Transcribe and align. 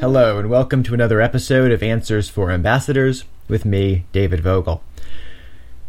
Hello, 0.00 0.38
and 0.38 0.48
welcome 0.48 0.84
to 0.84 0.94
another 0.94 1.20
episode 1.20 1.72
of 1.72 1.82
Answers 1.82 2.28
for 2.28 2.52
Ambassadors 2.52 3.24
with 3.48 3.64
me, 3.64 4.04
David 4.12 4.38
Vogel. 4.38 4.80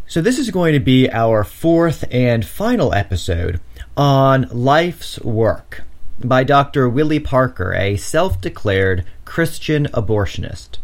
So, 0.07 0.19
this 0.19 0.39
is 0.39 0.49
going 0.49 0.73
to 0.73 0.79
be 0.79 1.07
our 1.11 1.43
fourth 1.43 2.03
and 2.09 2.43
final 2.43 2.91
episode 2.91 3.61
on 3.95 4.49
life's 4.51 5.19
work 5.19 5.83
by 6.17 6.43
Dr. 6.43 6.89
Willie 6.89 7.19
Parker, 7.19 7.71
a 7.75 7.97
self 7.97 8.41
declared 8.41 9.05
Christian 9.25 9.85
abortionist. 9.93 10.79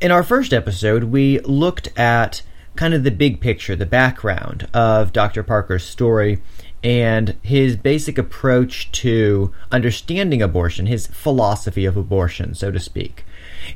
In 0.00 0.10
our 0.10 0.22
first 0.22 0.54
episode, 0.54 1.04
we 1.04 1.38
looked 1.40 1.90
at 1.98 2.40
kind 2.76 2.94
of 2.94 3.04
the 3.04 3.10
big 3.10 3.42
picture, 3.42 3.76
the 3.76 3.84
background 3.84 4.68
of 4.72 5.12
Dr. 5.12 5.42
Parker's 5.42 5.84
story 5.84 6.40
and 6.82 7.36
his 7.42 7.76
basic 7.76 8.18
approach 8.18 8.90
to 8.92 9.52
understanding 9.70 10.42
abortion, 10.42 10.86
his 10.86 11.06
philosophy 11.06 11.84
of 11.84 11.96
abortion, 11.96 12.54
so 12.54 12.70
to 12.70 12.80
speak. 12.80 13.24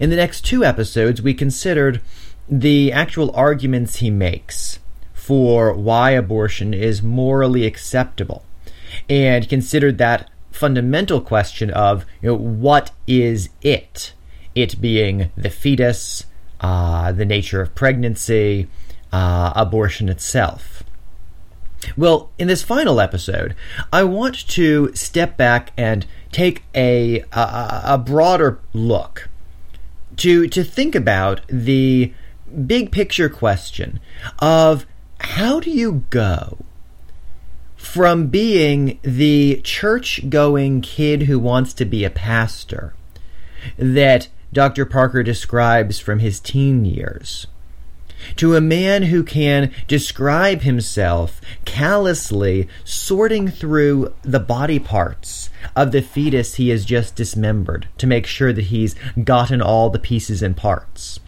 In 0.00 0.10
the 0.10 0.16
next 0.16 0.40
two 0.42 0.64
episodes, 0.64 1.22
we 1.22 1.34
considered 1.34 2.00
the 2.48 2.92
actual 2.92 3.34
arguments 3.34 3.96
he 3.96 4.10
makes 4.10 4.78
for 5.14 5.72
why 5.72 6.10
abortion 6.10 6.72
is 6.72 7.02
morally 7.02 7.64
acceptable 7.64 8.45
and 9.09 9.48
considered 9.48 9.98
that 9.98 10.30
fundamental 10.52 11.20
question 11.20 11.70
of 11.70 12.04
you 12.23 12.28
know, 12.28 12.36
what 12.36 12.90
is 13.06 13.48
it? 13.62 14.12
It 14.54 14.80
being 14.80 15.30
the 15.36 15.50
fetus, 15.50 16.24
uh, 16.60 17.12
the 17.12 17.24
nature 17.24 17.60
of 17.60 17.74
pregnancy, 17.74 18.68
uh, 19.12 19.52
abortion 19.54 20.09
itself. 20.09 20.75
Well, 21.96 22.30
in 22.38 22.48
this 22.48 22.62
final 22.62 23.00
episode, 23.00 23.55
I 23.92 24.04
want 24.04 24.46
to 24.48 24.95
step 24.95 25.37
back 25.37 25.73
and 25.77 26.06
take 26.30 26.64
a, 26.74 27.20
a, 27.32 27.80
a 27.84 27.98
broader 27.98 28.60
look 28.73 29.29
to 30.18 30.48
to 30.48 30.65
think 30.65 30.95
about 30.95 31.40
the 31.48 32.12
big 32.66 32.90
picture 32.90 33.29
question 33.29 34.01
of 34.38 34.87
how 35.20 35.60
do 35.60 35.70
you 35.70 36.04
go 36.10 36.59
from 37.76 38.26
being 38.26 38.98
the 39.02 39.60
church 39.63 40.29
going 40.29 40.80
kid 40.80 41.23
who 41.23 41.38
wants 41.38 41.73
to 41.74 41.85
be 41.85 42.04
a 42.04 42.10
pastor 42.10 42.95
that 43.79 44.29
Dr. 44.52 44.85
Parker 44.85 45.23
describes 45.23 45.98
from 45.98 46.18
his 46.18 46.40
teen 46.40 46.85
years 46.85 47.46
to 48.36 48.56
a 48.56 48.60
man 48.60 49.04
who 49.04 49.22
can 49.22 49.72
describe 49.86 50.62
himself 50.62 51.40
callously 51.64 52.68
sorting 52.84 53.48
through 53.48 54.12
the 54.23 54.40
body 54.40 54.78
parts 54.78 55.50
of 55.74 55.92
the 55.92 56.02
fetus 56.02 56.54
he 56.54 56.68
has 56.70 56.84
just 56.84 57.14
dismembered 57.14 57.88
to 57.98 58.06
make 58.06 58.26
sure 58.26 58.52
that 58.52 58.66
he's 58.66 58.95
gotten 59.23 59.60
all 59.60 59.90
the 59.90 59.98
pieces 59.98 60.42
and 60.42 60.56
parts. 60.56 61.20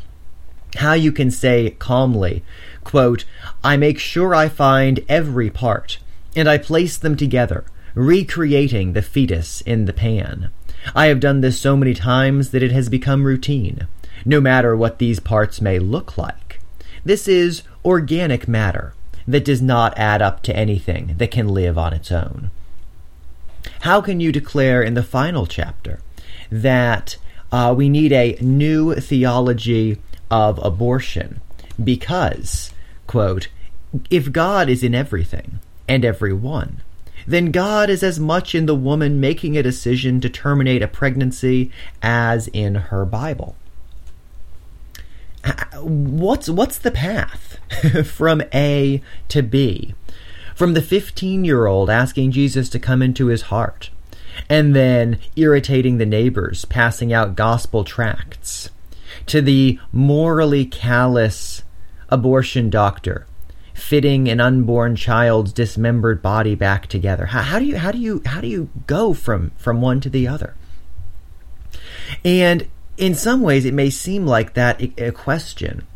How 0.76 0.92
you 0.92 1.12
can 1.12 1.30
say 1.30 1.70
calmly, 1.78 2.44
quote, 2.84 3.24
I 3.64 3.76
make 3.76 3.98
sure 3.98 4.34
I 4.34 4.48
find 4.48 5.04
every 5.08 5.50
part, 5.50 5.98
and 6.36 6.48
I 6.48 6.58
place 6.58 6.98
them 6.98 7.16
together, 7.16 7.64
recreating 7.94 8.92
the 8.92 9.02
fetus 9.02 9.60
in 9.62 9.86
the 9.86 9.92
pan. 9.92 10.50
I 10.94 11.06
have 11.06 11.20
done 11.20 11.40
this 11.40 11.60
so 11.60 11.76
many 11.76 11.94
times 11.94 12.50
that 12.50 12.62
it 12.62 12.72
has 12.72 12.88
become 12.88 13.24
routine, 13.24 13.88
no 14.24 14.40
matter 14.40 14.76
what 14.76 14.98
these 14.98 15.20
parts 15.20 15.60
may 15.60 15.78
look 15.78 16.16
like. 16.16 16.47
This 17.04 17.28
is 17.28 17.62
organic 17.84 18.48
matter 18.48 18.94
that 19.26 19.44
does 19.44 19.60
not 19.62 19.96
add 19.98 20.22
up 20.22 20.42
to 20.42 20.56
anything 20.56 21.14
that 21.18 21.30
can 21.30 21.48
live 21.48 21.76
on 21.76 21.92
its 21.92 22.10
own. 22.10 22.50
How 23.80 24.00
can 24.00 24.20
you 24.20 24.32
declare 24.32 24.82
in 24.82 24.94
the 24.94 25.02
final 25.02 25.46
chapter 25.46 26.00
that 26.50 27.16
uh, 27.52 27.74
we 27.76 27.88
need 27.88 28.12
a 28.12 28.36
new 28.40 28.94
theology 28.94 29.98
of 30.30 30.58
abortion 30.64 31.40
because, 31.82 32.72
quote, 33.06 33.48
if 34.10 34.32
God 34.32 34.68
is 34.68 34.82
in 34.82 34.94
everything 34.94 35.60
and 35.86 36.04
everyone, 36.04 36.82
then 37.26 37.50
God 37.50 37.90
is 37.90 38.02
as 38.02 38.18
much 38.18 38.54
in 38.54 38.66
the 38.66 38.74
woman 38.74 39.20
making 39.20 39.56
a 39.56 39.62
decision 39.62 40.20
to 40.20 40.30
terminate 40.30 40.82
a 40.82 40.88
pregnancy 40.88 41.70
as 42.02 42.48
in 42.48 42.74
her 42.74 43.04
Bible 43.04 43.56
what's 45.82 46.48
what's 46.48 46.78
the 46.78 46.90
path 46.90 47.58
from 48.06 48.42
A 48.54 49.02
to 49.28 49.42
B? 49.42 49.94
From 50.54 50.74
the 50.74 50.82
15 50.82 51.44
year 51.44 51.66
old 51.66 51.88
asking 51.88 52.32
Jesus 52.32 52.68
to 52.70 52.78
come 52.78 53.02
into 53.02 53.26
his 53.26 53.42
heart, 53.42 53.90
and 54.48 54.74
then 54.74 55.18
irritating 55.36 55.98
the 55.98 56.06
neighbors, 56.06 56.64
passing 56.64 57.12
out 57.12 57.36
gospel 57.36 57.84
tracts, 57.84 58.70
to 59.26 59.40
the 59.40 59.78
morally 59.92 60.64
callous 60.64 61.62
abortion 62.08 62.70
doctor 62.70 63.26
fitting 63.78 64.28
an 64.28 64.40
unborn 64.40 64.96
child's 64.96 65.52
dismembered 65.52 66.20
body 66.20 66.54
back 66.54 66.88
together. 66.88 67.26
How, 67.26 67.42
how, 67.42 67.58
do 67.58 67.64
you 67.64 67.78
how 67.78 67.92
do 67.92 67.98
you 67.98 68.22
how 68.26 68.40
do 68.40 68.48
you 68.48 68.68
go 68.86 69.14
from 69.14 69.52
from 69.56 69.80
one 69.80 70.00
to 70.00 70.10
the 70.10 70.26
other? 70.26 70.54
And 72.24 72.68
in 72.98 73.14
some 73.14 73.42
ways, 73.42 73.64
it 73.64 73.72
may 73.72 73.90
seem 73.90 74.26
like 74.26 74.54
that 74.54 74.82
question 75.14 75.86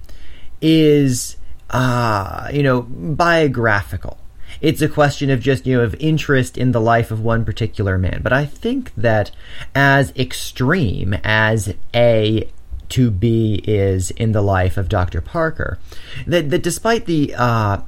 is, 0.61 1.37
uh, 1.71 2.49
you 2.53 2.63
know, 2.63 2.83
biographical. 2.83 4.19
It's 4.61 4.81
a 4.81 4.89
question 4.89 5.29
of 5.31 5.41
just, 5.41 5.67
you 5.67 5.77
know, 5.77 5.83
of 5.83 5.97
interest 5.97 6.57
in 6.57 6.71
the 6.71 6.81
life 6.81 7.11
of 7.11 7.21
one 7.21 7.45
particular 7.45 7.99
man. 7.99 8.21
But 8.23 8.33
I 8.33 8.47
think 8.47 8.95
that 8.97 9.33
as 9.75 10.12
extreme 10.17 11.15
as 11.25 11.75
A 11.95 12.49
to 12.91 13.11
B 13.11 13.62
is 13.67 14.12
in 14.12 14.33
the 14.33 14.43
life 14.43 14.77
of 14.77 14.89
Dr. 14.89 15.21
Parker, 15.21 15.79
that, 16.27 16.51
that 16.51 16.62
despite 16.62 17.07
the, 17.07 17.35
uh, 17.35 17.81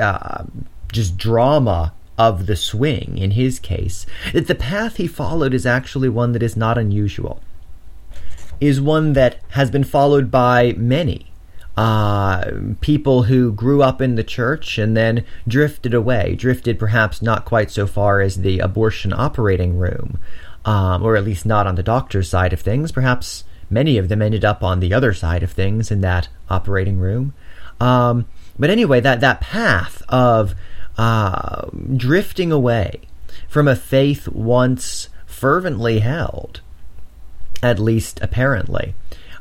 uh, 0.00 0.44
just 0.90 1.16
drama 1.16 1.92
of 2.18 2.46
the 2.46 2.56
swing 2.56 3.16
in 3.16 3.32
his 3.32 3.60
case, 3.60 4.06
that 4.32 4.48
the 4.48 4.54
path 4.56 4.96
he 4.96 5.06
followed 5.06 5.54
is 5.54 5.66
actually 5.66 6.08
one 6.08 6.32
that 6.32 6.42
is 6.42 6.56
not 6.56 6.78
unusual 6.78 7.40
is 8.66 8.80
one 8.80 9.12
that 9.12 9.38
has 9.50 9.70
been 9.70 9.84
followed 9.84 10.30
by 10.30 10.72
many 10.76 11.30
uh, 11.76 12.50
people 12.80 13.24
who 13.24 13.52
grew 13.52 13.82
up 13.82 14.00
in 14.00 14.14
the 14.14 14.24
church 14.24 14.78
and 14.78 14.96
then 14.96 15.24
drifted 15.46 15.92
away, 15.92 16.34
drifted 16.34 16.78
perhaps 16.78 17.20
not 17.20 17.44
quite 17.44 17.70
so 17.70 17.86
far 17.86 18.20
as 18.20 18.36
the 18.36 18.60
abortion 18.60 19.12
operating 19.12 19.76
room, 19.76 20.18
um, 20.64 21.02
or 21.02 21.16
at 21.16 21.24
least 21.24 21.44
not 21.44 21.66
on 21.66 21.74
the 21.74 21.82
doctor's 21.82 22.28
side 22.28 22.52
of 22.52 22.60
things. 22.60 22.92
Perhaps 22.92 23.44
many 23.68 23.98
of 23.98 24.08
them 24.08 24.22
ended 24.22 24.44
up 24.44 24.62
on 24.62 24.80
the 24.80 24.94
other 24.94 25.12
side 25.12 25.42
of 25.42 25.50
things 25.50 25.90
in 25.90 26.00
that 26.00 26.28
operating 26.48 26.98
room. 26.98 27.34
Um, 27.80 28.26
but 28.58 28.70
anyway, 28.70 29.00
that, 29.00 29.20
that 29.20 29.40
path 29.40 30.02
of 30.08 30.54
uh, 30.96 31.68
drifting 31.96 32.52
away 32.52 33.00
from 33.48 33.66
a 33.66 33.74
faith 33.74 34.28
once 34.28 35.08
fervently 35.26 35.98
held 35.98 36.60
at 37.64 37.78
least 37.78 38.20
apparently, 38.22 38.94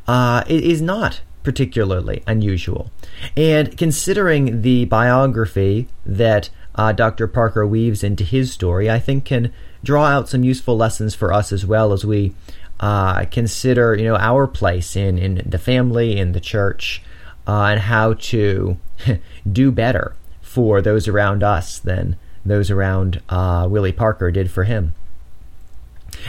uh, 0.07 0.43
is 0.47 0.81
not 0.81 1.21
particularly 1.43 2.23
unusual. 2.25 2.89
And 3.35 3.77
considering 3.77 4.61
the 4.61 4.85
biography 4.85 5.87
that 6.05 6.49
uh, 6.75 6.93
Dr. 6.93 7.27
Parker 7.27 7.67
weaves 7.67 8.01
into 8.01 8.23
his 8.23 8.51
story, 8.53 8.89
I 8.89 8.97
think 8.97 9.25
can 9.25 9.53
draw 9.83 10.05
out 10.05 10.29
some 10.29 10.45
useful 10.45 10.77
lessons 10.77 11.13
for 11.13 11.33
us 11.33 11.51
as 11.51 11.65
well 11.65 11.91
as 11.91 12.05
we 12.05 12.33
uh, 12.79 13.25
consider, 13.25 13.93
you 13.93 14.05
know, 14.05 14.15
our 14.15 14.47
place 14.47 14.95
in 14.95 15.17
in 15.17 15.43
the 15.45 15.59
family, 15.59 16.17
in 16.17 16.31
the 16.31 16.39
church, 16.39 17.03
uh, 17.45 17.65
and 17.65 17.81
how 17.81 18.13
to 18.13 18.77
do 19.51 19.69
better 19.69 20.15
for 20.41 20.81
those 20.81 21.09
around 21.09 21.43
us 21.43 21.77
than 21.77 22.15
those 22.45 22.71
around 22.71 23.21
uh, 23.27 23.67
Willie 23.69 23.91
Parker 23.91 24.31
did 24.31 24.49
for 24.49 24.63
him. 24.63 24.93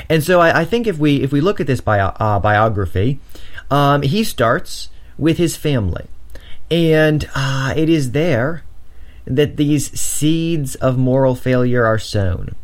And 0.09 0.23
so 0.23 0.41
I, 0.41 0.61
I 0.61 0.65
think 0.65 0.87
if 0.87 0.99
we 0.99 1.23
if 1.23 1.33
we 1.33 1.41
look 1.41 1.61
at 1.61 1.67
this 1.67 1.81
bio, 1.81 2.09
uh, 2.19 2.39
biography, 2.41 3.21
um, 3.71 4.03
he 4.03 4.25
starts 4.25 4.89
with 5.19 5.39
his 5.39 5.57
family, 5.57 6.07
and 6.71 7.29
uh, 7.35 7.75
it 7.77 7.89
is 7.89 8.13
there 8.13 8.65
that 9.25 9.57
these 9.57 9.99
seeds 9.99 10.75
of 10.77 10.99
moral 10.99 11.35
failure 11.35 11.85
are 11.85 11.99
sown. 11.99 12.55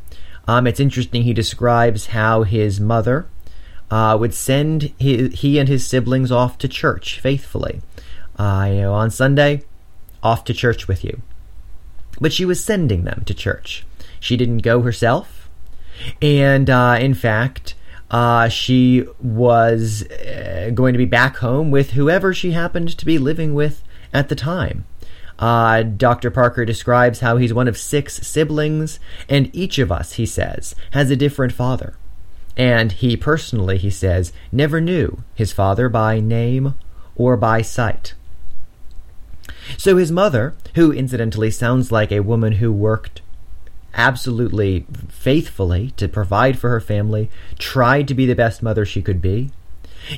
Um, 0.46 0.66
it's 0.66 0.80
interesting. 0.80 1.22
He 1.22 1.32
describes 1.32 2.06
how 2.06 2.42
his 2.42 2.80
mother 2.80 3.26
uh, 3.90 4.16
would 4.18 4.34
send 4.34 4.92
his, 4.98 5.40
he 5.40 5.58
and 5.58 5.68
his 5.68 5.86
siblings 5.86 6.30
off 6.30 6.58
to 6.58 6.68
church 6.68 7.20
faithfully. 7.20 7.80
Uh, 8.36 8.68
you 8.70 8.80
know, 8.80 8.94
on 8.94 9.10
Sunday, 9.10 9.64
off 10.22 10.44
to 10.44 10.54
church 10.54 10.88
with 10.88 11.04
you. 11.04 11.20
But 12.20 12.32
she 12.32 12.44
was 12.44 12.62
sending 12.62 13.04
them 13.04 13.22
to 13.26 13.34
church. 13.34 13.84
She 14.18 14.36
didn't 14.36 14.58
go 14.58 14.82
herself. 14.82 15.39
And 16.22 16.68
uh, 16.70 16.98
in 17.00 17.14
fact, 17.14 17.74
uh, 18.10 18.48
she 18.48 19.06
was 19.20 20.02
uh, 20.10 20.70
going 20.74 20.92
to 20.94 20.98
be 20.98 21.04
back 21.04 21.36
home 21.36 21.70
with 21.70 21.92
whoever 21.92 22.34
she 22.34 22.52
happened 22.52 22.96
to 22.98 23.06
be 23.06 23.18
living 23.18 23.54
with 23.54 23.82
at 24.12 24.28
the 24.28 24.34
time. 24.34 24.84
Uh, 25.38 25.82
Dr. 25.82 26.30
Parker 26.30 26.64
describes 26.66 27.20
how 27.20 27.36
he's 27.38 27.54
one 27.54 27.68
of 27.68 27.78
six 27.78 28.16
siblings, 28.26 28.98
and 29.28 29.48
each 29.54 29.78
of 29.78 29.90
us, 29.90 30.14
he 30.14 30.26
says, 30.26 30.74
has 30.90 31.10
a 31.10 31.16
different 31.16 31.52
father. 31.52 31.94
and 32.56 32.92
he 32.92 33.16
personally, 33.16 33.78
he 33.78 33.88
says, 33.88 34.32
never 34.52 34.80
knew 34.80 35.22
his 35.34 35.52
father 35.52 35.88
by 35.88 36.20
name 36.20 36.74
or 37.14 37.36
by 37.36 37.62
sight. 37.62 38.14
So 39.78 39.96
his 39.96 40.12
mother, 40.12 40.54
who 40.74 40.92
incidentally 40.92 41.50
sounds 41.50 41.90
like 41.90 42.12
a 42.12 42.20
woman 42.20 42.54
who 42.54 42.72
worked 42.72 43.22
absolutely 44.00 44.86
faithfully 45.10 45.90
to 45.98 46.08
provide 46.08 46.58
for 46.58 46.70
her 46.70 46.80
family, 46.80 47.28
tried 47.58 48.08
to 48.08 48.14
be 48.14 48.24
the 48.24 48.34
best 48.34 48.62
mother 48.62 48.86
she 48.86 49.02
could 49.02 49.20
be, 49.20 49.50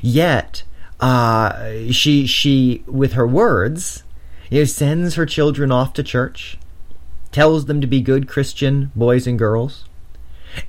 yet 0.00 0.62
uh, 1.00 1.90
she 1.90 2.25
she 2.26 2.84
with 2.87 3.14
her 3.14 3.26
words, 3.26 4.05
you 4.50 4.61
know, 4.61 4.64
sends 4.64 5.17
her 5.17 5.26
children 5.26 5.73
off 5.73 5.93
to 5.94 6.05
church, 6.05 6.58
tells 7.32 7.67
them 7.67 7.81
to 7.81 7.88
be 7.88 8.00
good 8.00 8.29
Christian 8.29 8.93
boys 8.94 9.26
and 9.26 9.37
girls, 9.37 9.84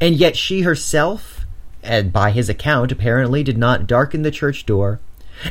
and 0.02 0.16
yet 0.16 0.36
she 0.36 0.62
herself, 0.62 1.46
and 1.84 2.12
by 2.12 2.32
his 2.32 2.50
account, 2.50 2.92
apparently 2.92 3.44
did 3.44 3.60
not 3.60 3.86
darken 3.86 4.24
the 4.24 4.32
church 4.32 4.66
door, 4.66 5.00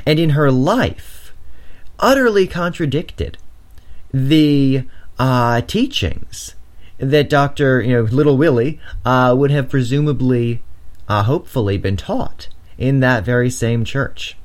and 0.04 0.18
in 0.18 0.30
her 0.30 0.50
life, 0.50 1.32
utterly 2.00 2.48
contradicted 2.48 3.38
the 4.12 4.84
uh, 5.16 5.60
teachings 5.60 6.56
that 7.02 7.28
Doctor, 7.28 7.82
you 7.82 7.94
know, 7.94 8.02
Little 8.02 8.37
Willie 8.37 8.81
uh, 9.04 9.34
would 9.37 9.50
have 9.50 9.69
presumably, 9.69 10.62
uh, 11.08 11.25
hopefully, 11.25 11.76
been 11.76 11.96
taught 11.96 12.49
in 12.78 13.00
that 13.00 13.25
very 13.25 13.50
same 13.50 13.84
church. 13.84 14.37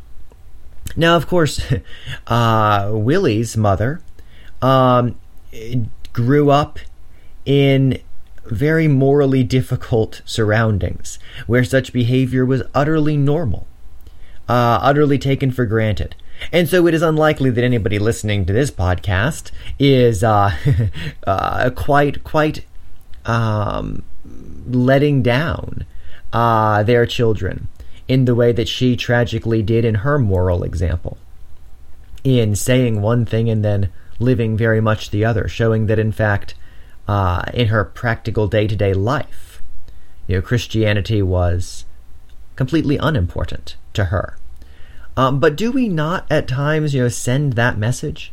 Now, 0.96 1.16
of 1.16 1.28
course, 1.28 1.62
uh, 2.28 2.90
Willie's 2.92 3.56
mother 3.56 4.02
um, 4.62 5.20
grew 6.14 6.50
up 6.50 6.80
in 7.46 8.00
very 8.46 8.88
morally 8.88 9.44
difficult 9.44 10.22
surroundings 10.26 11.20
where 11.46 11.64
such 11.64 11.94
behavior 11.94 12.44
was 12.44 12.64
utterly 12.74 13.18
normal, 13.18 13.68
uh, 14.50 14.80
utterly 14.82 15.20
taken 15.20 15.52
for 15.52 15.66
granted. 15.68 16.16
And 16.52 16.70
so 16.70 16.88
it 16.88 16.94
is 16.94 17.02
unlikely 17.02 17.50
that 17.52 17.64
anybody 17.64 18.00
listening 18.00 18.46
to 18.46 18.54
this 18.54 18.72
podcast 18.72 19.52
is 19.80 20.24
uh, 20.24 20.52
uh, 21.28 21.70
quite 21.72 22.24
quite 22.24 22.66
um, 23.26 24.04
letting 24.68 25.22
down 25.22 25.86
uh, 26.34 26.84
their 26.84 27.06
children 27.06 27.68
in 28.08 28.26
the 28.26 28.36
way 28.36 28.52
that 28.52 28.68
she 28.68 28.96
tragically 28.96 29.62
did 29.62 29.84
in 29.84 29.96
her 29.96 30.18
moral 30.18 30.64
example, 30.64 31.18
in 32.24 32.56
saying 32.56 33.02
one 33.02 33.26
thing 33.26 33.50
and 33.50 33.64
then 33.64 33.92
living 34.20 34.56
very 34.58 34.82
much 34.82 35.10
the 35.10 35.26
other, 35.26 35.48
showing 35.48 35.88
that 35.88 36.00
in 36.00 36.12
fact, 36.12 36.56
uh, 37.08 37.42
in 37.54 37.68
her 37.68 37.84
practical 37.84 38.48
day 38.48 38.68
to 38.68 38.76
day 38.76 38.94
life, 38.94 39.62
you 40.28 40.36
know, 40.36 40.42
Christianity 40.42 41.22
was 41.22 41.86
completely 42.56 42.98
unimportant 42.98 43.76
to 43.94 44.06
her. 44.06 44.38
Um, 45.18 45.40
but 45.40 45.56
do 45.56 45.72
we 45.72 45.90
not 45.90 46.28
at 46.30 46.48
times, 46.48 46.94
you 46.94 47.02
know, 47.02 47.10
send 47.10 47.54
that 47.54 47.78
message? 47.78 48.32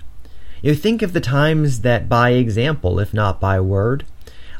You 0.60 0.74
think 0.74 1.00
of 1.00 1.14
the 1.14 1.20
times 1.20 1.80
that, 1.80 2.08
by 2.08 2.30
example, 2.30 3.00
if 3.00 3.14
not 3.14 3.40
by 3.40 3.58
word, 3.58 4.04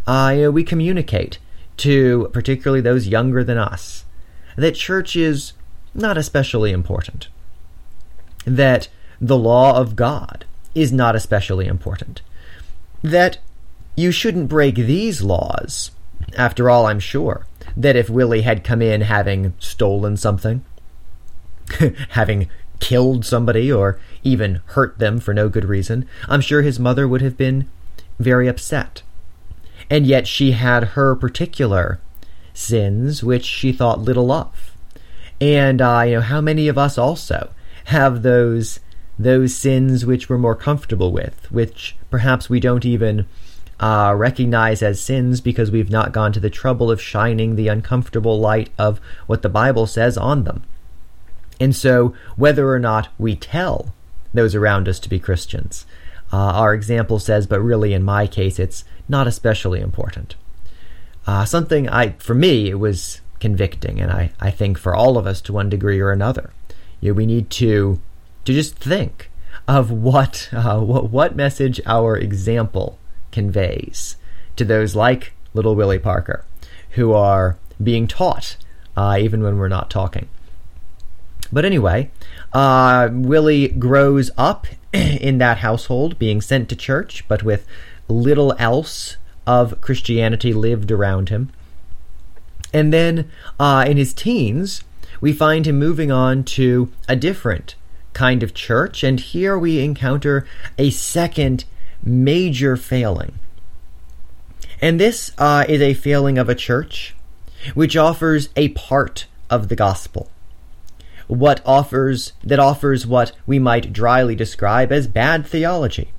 uh, 0.07 0.33
you 0.35 0.43
know, 0.45 0.51
we 0.51 0.65
communicate 0.65 1.39
to 1.77 2.31
particularly 2.33 2.81
those 2.81 3.09
younger 3.09 3.45
than 3.45 3.59
us 3.59 4.05
that 4.57 4.75
church 4.75 5.17
is 5.17 5.53
not 5.95 6.17
especially 6.17 6.73
important, 6.73 7.29
that 8.45 8.89
the 9.21 9.37
law 9.37 9.79
of 9.79 9.97
God 9.97 10.45
is 10.75 10.93
not 10.93 11.15
especially 11.15 11.67
important, 11.67 12.23
that 13.03 13.39
you 13.97 14.11
shouldn't 14.11 14.49
break 14.49 14.77
these 14.77 15.23
laws. 15.23 15.91
After 16.37 16.71
all, 16.71 16.87
I'm 16.87 17.01
sure 17.01 17.47
that 17.77 17.97
if 17.97 18.09
Willie 18.09 18.43
had 18.43 18.65
come 18.65 18.81
in 18.81 19.03
having 19.03 19.53
stolen 19.59 20.17
something, 20.17 20.65
having 22.11 22.49
killed 22.81 23.25
somebody, 23.25 23.73
or 23.73 23.99
even 24.23 24.61
hurt 24.67 24.99
them 24.99 25.19
for 25.19 25.33
no 25.33 25.49
good 25.49 25.65
reason, 25.65 26.07
I'm 26.29 26.41
sure 26.41 26.63
his 26.63 26.81
mother 26.81 27.09
would 27.09 27.23
have 27.23 27.37
been 27.37 27.69
very 28.19 28.49
upset. 28.49 29.03
And 29.91 30.07
yet 30.07 30.27
she 30.27 30.53
had 30.53 30.85
her 30.89 31.15
particular 31.15 32.01
sins 32.53 33.23
which 33.23 33.45
she 33.45 33.73
thought 33.73 34.01
little 34.01 34.31
of. 34.31 34.77
And 35.41 35.83
uh, 35.83 36.05
you 36.07 36.15
know, 36.15 36.21
how 36.21 36.41
many 36.41 36.69
of 36.69 36.79
us 36.79 36.97
also 36.97 37.51
have 37.87 38.23
those 38.23 38.81
those 39.19 39.55
sins 39.55 40.05
which 40.05 40.29
we're 40.29 40.39
more 40.39 40.57
comfortable 40.57 41.13
with, 41.13 41.51
which 41.53 41.97
perhaps 42.11 42.51
we 42.51 42.59
don't 42.59 42.85
even 42.85 43.27
uh, 43.79 44.13
recognize 44.17 44.83
as 44.83 45.01
sins 45.01 45.41
because 45.41 45.71
we've 45.71 45.91
not 45.91 46.13
gone 46.13 46.33
to 46.33 46.41
the 46.41 46.51
trouble 46.51 46.91
of 46.91 47.01
shining 47.01 47.55
the 47.55 47.69
uncomfortable 47.69 48.41
light 48.41 48.71
of 48.79 49.01
what 49.27 49.43
the 49.43 49.49
Bible 49.49 49.87
says 49.87 50.17
on 50.17 50.45
them. 50.45 50.65
And 51.65 51.75
so, 51.75 52.13
whether 52.37 52.71
or 52.71 52.79
not 52.79 53.09
we 53.17 53.37
tell 53.37 53.95
those 54.35 54.55
around 54.55 54.87
us 54.87 55.01
to 55.01 55.09
be 55.09 55.19
Christians, 55.19 55.87
uh, 56.31 56.37
our 56.37 56.75
example 56.75 57.19
says, 57.19 57.47
but 57.47 57.63
really 57.63 57.95
in 57.95 58.03
my 58.03 58.27
case, 58.27 58.59
it's 58.59 58.85
not 59.09 59.27
especially 59.27 59.81
important. 59.81 60.35
Uh, 61.27 61.47
something 61.47 61.89
I, 61.89 62.11
for 62.19 62.35
me, 62.35 62.69
it 62.69 62.79
was 62.79 63.23
convicting, 63.41 63.99
and 63.99 64.13
I, 64.13 64.33
I 64.39 64.51
think 64.51 64.77
for 64.77 64.95
all 64.95 65.17
of 65.17 65.27
us 65.27 65.41
to 65.41 65.55
one 65.55 65.71
degree 65.71 66.01
or 66.01 66.13
another. 66.13 66.51
You 67.01 67.13
know, 67.13 67.15
we 67.15 67.25
need 67.25 67.49
to 67.53 67.99
to 68.45 68.53
just 68.53 68.77
think 68.77 69.31
of 69.67 69.91
what 69.91 70.51
uh, 70.53 70.81
what 70.81 71.09
what 71.09 71.35
message 71.35 71.81
our 71.87 72.15
example 72.15 72.99
conveys 73.33 74.19
to 74.57 74.67
those 74.67 74.95
like 74.95 75.33
little 75.55 75.75
Willie 75.75 75.99
Parker, 75.99 76.45
who 76.91 77.15
are 77.15 77.57
being 77.83 78.07
taught 78.07 78.59
uh, 78.99 79.17
even 79.19 79.43
when 79.43 79.57
we're 79.57 79.69
not 79.69 79.89
talking. 79.89 80.29
But 81.53 81.65
anyway, 81.65 82.11
uh, 82.53 83.09
Willie 83.13 83.69
grows 83.69 84.31
up 84.37 84.67
in 84.93 85.39
that 85.39 85.59
household, 85.59 86.19
being 86.19 86.41
sent 86.41 86.69
to 86.69 86.77
church, 86.77 87.27
but 87.29 87.43
with 87.43 87.67
little 88.09 88.55
else 88.59 89.17
of 89.47 89.81
Christianity 89.81 90.53
lived 90.53 90.91
around 90.91 91.29
him. 91.29 91.51
And 92.73 92.93
then 92.93 93.31
uh, 93.59 93.85
in 93.87 93.97
his 93.97 94.13
teens, 94.13 94.83
we 95.21 95.33
find 95.33 95.67
him 95.67 95.79
moving 95.79 96.11
on 96.11 96.45
to 96.45 96.91
a 97.09 97.17
different 97.17 97.77
kind 98.13 98.43
of 98.43 98.55
church, 98.55 99.03
and 99.03 99.21
here 99.21 99.59
we 99.59 99.81
encounter 99.81 100.47
a 100.79 100.91
second 100.91 101.65
major 102.03 102.77
failing. 102.77 103.39
And 104.81 105.01
this 105.01 105.33
uh, 105.39 105.65
is 105.69 105.81
a 105.81 105.95
failing 105.95 106.37
of 106.37 106.49
a 106.49 106.55
church 106.55 107.15
which 107.75 107.97
offers 107.97 108.51
a 108.57 108.69
part 108.71 109.27
of 109.49 109.69
the 109.69 109.77
gospel. 109.77 110.31
What 111.27 111.63
offers 111.65 112.33
that 112.43 112.59
offers 112.59 113.07
what 113.07 113.33
we 113.47 113.59
might 113.59 113.93
dryly 113.93 114.35
describe 114.35 114.93
as 114.93 115.07
bad 115.07 115.47
theology. 115.47 116.13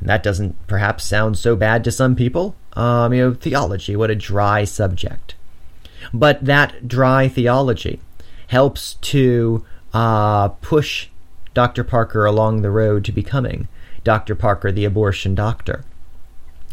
And 0.00 0.08
that 0.08 0.22
doesn't 0.22 0.66
perhaps 0.66 1.04
sound 1.04 1.38
so 1.38 1.54
bad 1.54 1.84
to 1.84 1.92
some 1.92 2.16
people. 2.16 2.56
Um, 2.72 3.12
you 3.12 3.22
know, 3.22 3.34
theology, 3.34 3.94
what 3.94 4.10
a 4.10 4.16
dry 4.16 4.64
subject. 4.64 5.34
But 6.12 6.44
that 6.44 6.88
dry 6.88 7.28
theology 7.28 8.00
helps 8.48 8.94
to 8.94 9.64
uh, 9.94 10.48
push 10.48 11.08
Dr. 11.54 11.84
Parker 11.84 12.24
along 12.24 12.62
the 12.62 12.70
road 12.70 13.04
to 13.04 13.12
becoming 13.12 13.68
Dr. 14.04 14.34
Parker, 14.34 14.72
the 14.72 14.84
abortion 14.84 15.34
doctor. 15.34 15.84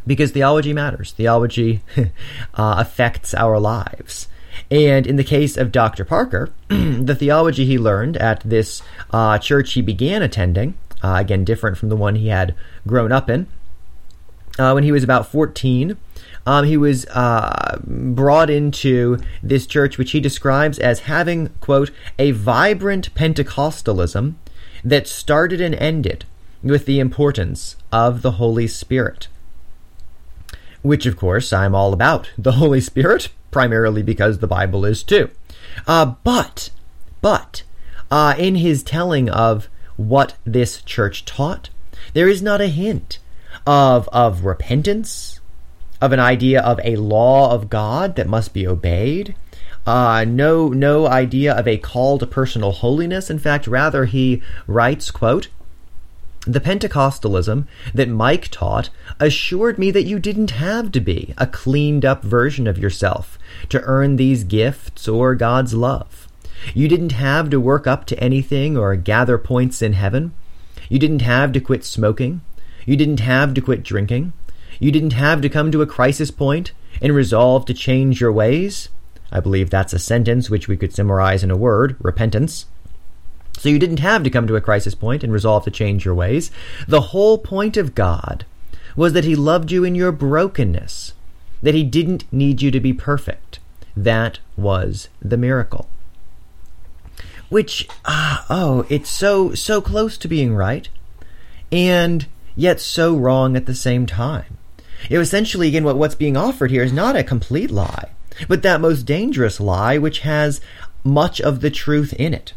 Because 0.07 0.31
theology 0.31 0.73
matters. 0.73 1.11
Theology 1.11 1.81
uh, 1.97 2.11
affects 2.55 3.33
our 3.33 3.59
lives. 3.59 4.27
And 4.69 5.07
in 5.07 5.15
the 5.15 5.23
case 5.23 5.57
of 5.57 5.71
Dr. 5.71 6.05
Parker, 6.05 6.51
the 6.67 7.15
theology 7.15 7.65
he 7.65 7.77
learned 7.77 8.17
at 8.17 8.41
this 8.41 8.81
uh, 9.11 9.37
church 9.39 9.73
he 9.73 9.81
began 9.81 10.21
attending, 10.21 10.77
uh, 11.03 11.15
again, 11.19 11.43
different 11.43 11.77
from 11.77 11.89
the 11.89 11.95
one 11.95 12.15
he 12.15 12.27
had 12.27 12.55
grown 12.85 13.11
up 13.11 13.29
in, 13.29 13.47
uh, 14.59 14.73
when 14.73 14.83
he 14.83 14.91
was 14.91 15.03
about 15.03 15.27
14, 15.27 15.97
um, 16.45 16.65
he 16.65 16.77
was 16.77 17.05
uh, 17.07 17.79
brought 17.85 18.49
into 18.49 19.17
this 19.41 19.65
church, 19.65 19.97
which 19.97 20.11
he 20.11 20.19
describes 20.19 20.77
as 20.79 21.01
having, 21.01 21.49
quote, 21.61 21.91
a 22.17 22.31
vibrant 22.31 23.13
Pentecostalism 23.15 24.35
that 24.83 25.07
started 25.07 25.61
and 25.61 25.75
ended 25.75 26.25
with 26.61 26.85
the 26.85 26.99
importance 26.99 27.77
of 27.91 28.21
the 28.21 28.31
Holy 28.31 28.67
Spirit. 28.67 29.27
Which, 30.81 31.05
of 31.05 31.17
course, 31.17 31.53
I'm 31.53 31.75
all 31.75 31.93
about 31.93 32.31
the 32.37 32.53
Holy 32.53 32.81
Spirit, 32.81 33.29
primarily 33.51 34.03
because 34.03 34.39
the 34.39 34.48
Bible 34.48 34.86
is 34.86 35.03
too. 35.03 35.29
Uh, 35.88 36.15
but, 36.24 36.70
but, 37.22 37.63
uh, 38.12 38.36
in 38.38 38.56
his 38.56 38.84
telling 38.84 39.29
of 39.29 39.70
what 39.98 40.36
this 40.46 40.82
church 40.82 41.25
taught, 41.25 41.70
there 42.13 42.27
is 42.27 42.41
not 42.41 42.62
a 42.62 42.68
hint 42.68 43.20
of, 43.65 44.08
of 44.10 44.46
repentance, 44.46 45.39
of 46.01 46.12
an 46.12 46.20
idea 46.20 46.62
of 46.62 46.79
a 46.84 46.96
law 46.96 47.51
of 47.51 47.70
God 47.70 48.15
that 48.15 48.27
must 48.27 48.53
be 48.53 48.65
obeyed. 48.65 49.36
Uh, 49.86 50.24
no, 50.27 50.70
no 50.70 51.08
idea 51.08 51.53
of 51.53 51.68
a 51.68 51.77
call 51.77 52.18
to 52.20 52.25
personal 52.25 52.72
holiness. 52.72 53.29
In 53.29 53.39
fact, 53.39 53.68
rather 53.68 54.06
he 54.06 54.41
writes, 54.68 55.12
quote, 55.12 55.48
The 56.50 56.60
Pentecostalism 56.60 57.68
that 57.94 58.10
Mike 58.10 58.48
taught 58.48 58.89
assured 59.20 59.77
me 59.77 59.91
that 59.91 60.08
you 60.08 60.18
didn't 60.18 60.50
have 60.50 60.91
to 60.94 61.00
be 61.00 61.36
a 61.38 61.46
cleaned 61.46 62.03
up 62.03 62.24
version 62.24 62.65
of 62.65 62.79
yourself 62.79 63.38
to 63.70 63.84
earn 63.84 64.15
these 64.15 64.44
gifts 64.44 65.08
or 65.08 65.36
God's 65.36 65.75
love. 65.75 66.27
You 66.74 66.88
didn't 66.88 67.12
have 67.12 67.51
to 67.51 67.60
work 67.60 67.86
up 67.86 68.06
to 68.06 68.20
anything 68.20 68.75
or 68.75 68.96
gather 68.96 69.38
points 69.38 69.84
in 69.84 69.94
heaven. 69.94 70.34
You 70.89 70.98
didn't 70.98 71.22
have 71.22 71.51
to 71.51 71.60
quit 71.60 71.86
smoking. 71.86 72.41
You 72.84 72.98
didn't 72.98 73.20
have 73.20 73.53
to 73.53 73.62
quit 73.62 73.84
drinking. 73.84 74.34
You 74.79 74.91
didn't 74.91 75.13
have 75.13 75.41
to 75.41 75.50
come 75.50 75.72
to 75.72 75.84
a 75.84 75.86
crisis 75.86 76.32
point 76.32 76.72
and 77.00 77.13
resolve 77.13 77.68
to 77.68 77.75
change 77.75 78.20
your 78.20 78.32
ways. 78.32 78.89
I 79.32 79.39
believe 79.39 79.70
that's 79.70 79.94
a 79.94 80.00
sentence 80.00 80.50
which 80.50 80.68
we 80.68 80.77
could 80.77 80.96
summarize 80.96 81.44
in 81.44 81.51
a 81.51 81.58
word 81.58 81.96
repentance. 82.00 82.65
So 83.59 83.67
you 83.67 83.77
didn't 83.77 83.99
have 83.99 84.23
to 84.23 84.29
come 84.29 84.47
to 84.47 84.55
a 84.55 84.61
crisis 84.61 84.95
point 84.95 85.21
and 85.21 85.33
resolve 85.33 85.65
to 85.65 85.71
change 85.71 86.05
your 86.05 86.15
ways. 86.15 86.49
The 86.87 87.01
whole 87.01 87.37
point 87.37 87.75
of 87.75 87.93
God 87.93 88.45
was 88.95 89.11
that 89.11 89.25
He 89.25 89.35
loved 89.35 89.69
you 89.69 89.83
in 89.83 89.95
your 89.95 90.13
brokenness, 90.13 91.11
that 91.61 91.75
He 91.75 91.83
didn't 91.83 92.31
need 92.31 92.61
you 92.61 92.71
to 92.71 92.79
be 92.79 92.93
perfect. 92.93 93.59
That 93.97 94.39
was 94.55 95.09
the 95.21 95.35
miracle. 95.35 95.89
Which, 97.49 97.89
ah, 98.05 98.45
oh, 98.49 98.85
it's 98.87 99.09
so, 99.09 99.53
so 99.53 99.81
close 99.81 100.17
to 100.19 100.29
being 100.29 100.55
right, 100.55 100.87
and 101.69 102.27
yet 102.55 102.79
so 102.79 103.13
wrong 103.13 103.57
at 103.57 103.65
the 103.65 103.75
same 103.75 104.05
time. 104.05 104.57
Know, 105.09 105.19
essentially, 105.19 105.67
again, 105.67 105.83
what, 105.83 105.97
what's 105.97 106.15
being 106.15 106.37
offered 106.37 106.71
here 106.71 106.83
is 106.83 106.93
not 106.93 107.17
a 107.17 107.25
complete 107.25 107.71
lie, 107.71 108.11
but 108.47 108.63
that 108.63 108.79
most 108.79 109.03
dangerous 109.03 109.59
lie 109.59 109.97
which 109.97 110.19
has 110.19 110.61
much 111.03 111.41
of 111.41 111.59
the 111.59 111.69
truth 111.69 112.13
in 112.13 112.33
it 112.33 112.53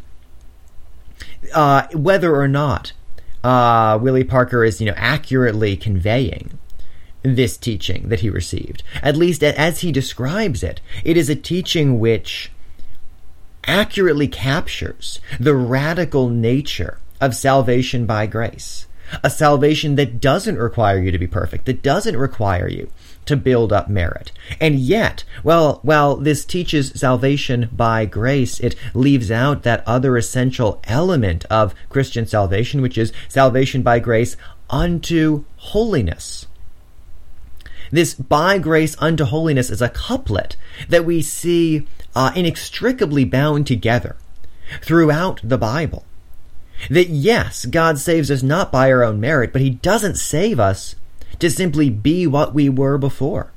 uh, 1.55 1.87
whether 1.93 2.35
or 2.35 2.49
not 2.49 2.93
uh, 3.45 3.99
Willie 4.01 4.25
Parker 4.25 4.65
is, 4.65 4.81
you 4.81 4.87
know, 4.87 4.95
accurately 4.97 5.77
conveying 5.77 6.59
this 7.23 7.57
teaching 7.57 8.09
that 8.09 8.21
he 8.21 8.31
received, 8.31 8.83
at 9.03 9.17
least 9.17 9.43
as 9.43 9.81
he 9.81 9.93
describes 9.93 10.63
it, 10.63 10.81
it 11.05 11.17
is 11.17 11.29
a 11.29 11.37
teaching 11.37 12.01
which 12.01 12.51
accurately 13.65 14.27
captures 14.27 15.21
the 15.39 15.55
radical 15.55 16.29
nature 16.29 16.99
of 17.21 17.35
salvation 17.35 18.07
by 18.07 18.27
grace. 18.27 18.87
A 19.23 19.31
salvation 19.31 19.97
that 19.97 20.21
doesn't 20.21 20.59
require 20.59 20.99
you 20.99 21.11
to 21.11 21.19
be 21.19 21.27
perfect, 21.27 21.67
that 21.67 21.83
doesn't 21.83 22.17
require 22.17 22.69
you 22.69 22.91
to 23.27 23.37
build 23.37 23.73
up 23.73 23.89
merit. 23.89 24.33
And 24.61 24.77
yet, 24.79 25.25
well, 25.43 25.81
while 25.83 26.17
this 26.17 26.45
teaches 26.45 26.93
salvation 26.99 27.69
by 27.73 28.05
grace, 28.05 28.59
it 28.61 28.75
leaves 28.95 29.31
out 29.31 29.63
that 29.63 29.87
other 29.87 30.17
essential 30.17 30.81
element 30.85 31.45
of 31.47 31.75
Christian 31.89 32.27
salvation, 32.27 32.83
which 32.83 32.99
is 32.99 33.13
salvation 33.29 33.83
by 33.83 33.99
grace 33.99 34.37
unto 34.71 35.45
holiness. 35.57 36.47
This 37.91 38.15
by 38.15 38.59
grace 38.59 38.97
unto 38.99 39.25
holiness 39.25 39.71
is 39.71 39.83
a 39.83 39.91
couplet 39.91 40.57
that 40.89 41.05
we 41.05 41.21
see 41.21 41.87
uh, 42.17 42.33
inextricably 42.35 43.25
bound 43.25 43.67
together 43.67 44.17
throughout 44.81 45.41
the 45.45 45.59
Bible. 45.59 46.07
That 46.89 47.11
yes, 47.11 47.67
God 47.67 47.99
saves 47.99 48.31
us 48.31 48.43
not 48.43 48.73
by 48.73 48.91
our 48.91 49.05
own 49.05 49.21
merit, 49.21 49.53
but 49.53 49.63
He 49.63 49.71
doesn't 49.71 50.17
save 50.17 50.59
us 50.59 50.97
to 51.39 51.51
simply 51.51 51.91
be 51.91 52.27
what 52.27 52.55
we 52.55 52.69
were 52.69 52.99
before. 52.99 53.53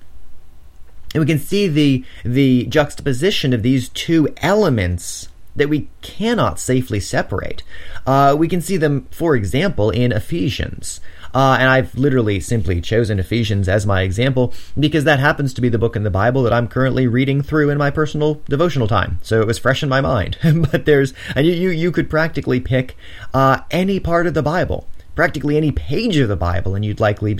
And 1.13 1.21
we 1.21 1.27
can 1.27 1.39
see 1.39 1.67
the, 1.67 2.03
the 2.23 2.65
juxtaposition 2.65 3.53
of 3.53 3.63
these 3.63 3.89
two 3.89 4.27
elements 4.37 5.29
that 5.55 5.69
we 5.69 5.87
cannot 6.01 6.59
safely 6.59 6.99
separate. 6.99 7.63
Uh, 8.05 8.35
we 8.37 8.47
can 8.47 8.61
see 8.61 8.77
them, 8.77 9.07
for 9.11 9.35
example, 9.35 9.89
in 9.89 10.11
Ephesians. 10.11 10.99
Uh, 11.33 11.57
and 11.59 11.69
I've 11.69 11.95
literally 11.95 12.39
simply 12.39 12.79
chosen 12.79 13.19
Ephesians 13.19 13.67
as 13.67 13.85
my 13.85 14.03
example 14.03 14.53
because 14.79 15.03
that 15.03 15.19
happens 15.19 15.53
to 15.53 15.61
be 15.61 15.67
the 15.67 15.77
book 15.77 15.95
in 15.95 16.03
the 16.03 16.09
Bible 16.09 16.43
that 16.43 16.53
I'm 16.53 16.67
currently 16.67 17.07
reading 17.07 17.41
through 17.41 17.69
in 17.69 17.77
my 17.77 17.91
personal 17.91 18.41
devotional 18.47 18.87
time. 18.87 19.19
So 19.21 19.41
it 19.41 19.47
was 19.47 19.57
fresh 19.57 19.83
in 19.83 19.89
my 19.89 20.01
mind. 20.01 20.37
but 20.71 20.85
there's, 20.85 21.13
and 21.35 21.45
you, 21.45 21.53
you, 21.53 21.69
you 21.69 21.91
could 21.91 22.09
practically 22.09 22.61
pick 22.61 22.95
uh, 23.33 23.61
any 23.69 23.99
part 23.99 24.27
of 24.27 24.33
the 24.33 24.43
Bible, 24.43 24.87
practically 25.15 25.57
any 25.57 25.71
page 25.71 26.17
of 26.17 26.27
the 26.27 26.35
Bible, 26.35 26.75
and 26.75 26.85
you'd 26.85 26.99
likely 26.99 27.33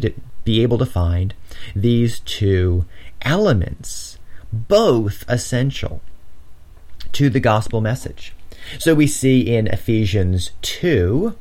be 0.44 0.62
able 0.62 0.78
to 0.78 0.86
find 0.86 1.34
these 1.76 2.20
two 2.22 2.86
elements, 3.22 4.18
both 4.52 5.24
essential 5.28 6.02
to 7.12 7.30
the 7.30 7.40
gospel 7.40 7.82
message. 7.82 8.34
So 8.80 8.96
we 8.96 9.08
see 9.08 9.42
in 9.42 9.68
Ephesians 9.68 10.52
2, 10.62 11.36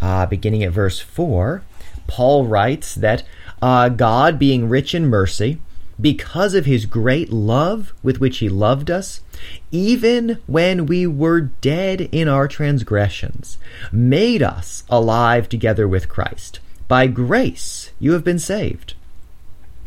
uh, 0.00 0.26
beginning 0.26 0.62
at 0.62 0.72
verse 0.72 1.00
4, 1.00 1.62
Paul 2.06 2.46
writes 2.46 2.94
that 2.94 3.22
uh, 3.62 3.88
God, 3.88 4.38
being 4.38 4.68
rich 4.68 4.94
in 4.94 5.06
mercy, 5.06 5.58
because 6.00 6.54
of 6.54 6.66
his 6.66 6.86
great 6.86 7.30
love 7.30 7.92
with 8.02 8.20
which 8.20 8.38
he 8.38 8.48
loved 8.48 8.90
us, 8.90 9.20
even 9.70 10.38
when 10.46 10.86
we 10.86 11.06
were 11.06 11.40
dead 11.40 12.02
in 12.12 12.28
our 12.28 12.48
transgressions, 12.48 13.58
made 13.90 14.42
us 14.42 14.84
alive 14.88 15.48
together 15.48 15.88
with 15.88 16.08
Christ. 16.08 16.60
By 16.88 17.06
grace 17.06 17.92
you 17.98 18.12
have 18.12 18.24
been 18.24 18.38
saved, 18.38 18.94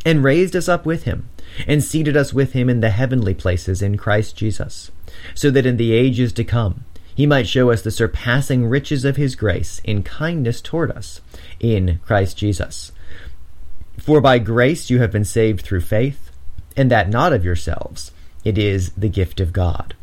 and 0.04 0.24
raised 0.24 0.56
us 0.56 0.68
up 0.68 0.84
with 0.84 1.04
him, 1.04 1.28
and 1.66 1.82
seated 1.82 2.16
us 2.16 2.32
with 2.32 2.52
him 2.52 2.68
in 2.68 2.80
the 2.80 2.90
heavenly 2.90 3.34
places 3.34 3.82
in 3.82 3.96
Christ 3.96 4.36
Jesus, 4.36 4.90
so 5.34 5.50
that 5.50 5.66
in 5.66 5.76
the 5.76 5.92
ages 5.92 6.32
to 6.34 6.44
come 6.44 6.84
he 7.14 7.26
might 7.26 7.46
show 7.46 7.70
us 7.70 7.82
the 7.82 7.90
surpassing 7.90 8.66
riches 8.66 9.04
of 9.04 9.16
his 9.16 9.36
grace 9.36 9.80
in 9.84 10.02
kindness 10.02 10.60
toward 10.60 10.90
us 10.90 11.20
in 11.58 12.00
Christ 12.06 12.38
Jesus. 12.38 12.92
For 14.00 14.22
by 14.22 14.38
grace 14.38 14.88
you 14.88 14.98
have 15.00 15.12
been 15.12 15.26
saved 15.26 15.60
through 15.60 15.82
faith, 15.82 16.30
and 16.74 16.90
that 16.90 17.10
not 17.10 17.34
of 17.34 17.44
yourselves, 17.44 18.12
it 18.44 18.56
is 18.56 18.92
the 18.92 19.10
gift 19.10 19.40
of 19.40 19.52
God. 19.52 19.94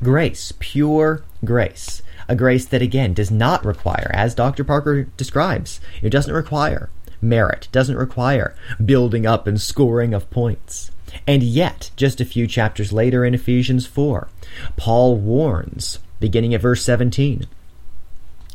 Grace, 0.00 0.52
pure 0.60 1.24
grace, 1.44 2.02
a 2.28 2.36
grace 2.36 2.66
that 2.66 2.80
again 2.80 3.14
does 3.14 3.32
not 3.32 3.64
require, 3.64 4.12
as 4.14 4.34
Dr. 4.34 4.62
Parker 4.62 5.04
describes, 5.16 5.80
it 6.02 6.10
doesn't 6.10 6.32
require 6.32 6.88
merit, 7.20 7.66
doesn't 7.72 7.96
require 7.96 8.54
building 8.84 9.26
up 9.26 9.48
and 9.48 9.60
scoring 9.60 10.14
of 10.14 10.30
points. 10.30 10.92
And 11.26 11.42
yet, 11.42 11.90
just 11.96 12.20
a 12.20 12.24
few 12.24 12.46
chapters 12.46 12.92
later 12.92 13.24
in 13.24 13.34
Ephesians 13.34 13.86
4, 13.86 14.28
Paul 14.76 15.16
warns, 15.16 15.98
beginning 16.20 16.54
at 16.54 16.60
verse 16.60 16.84
17 16.84 17.46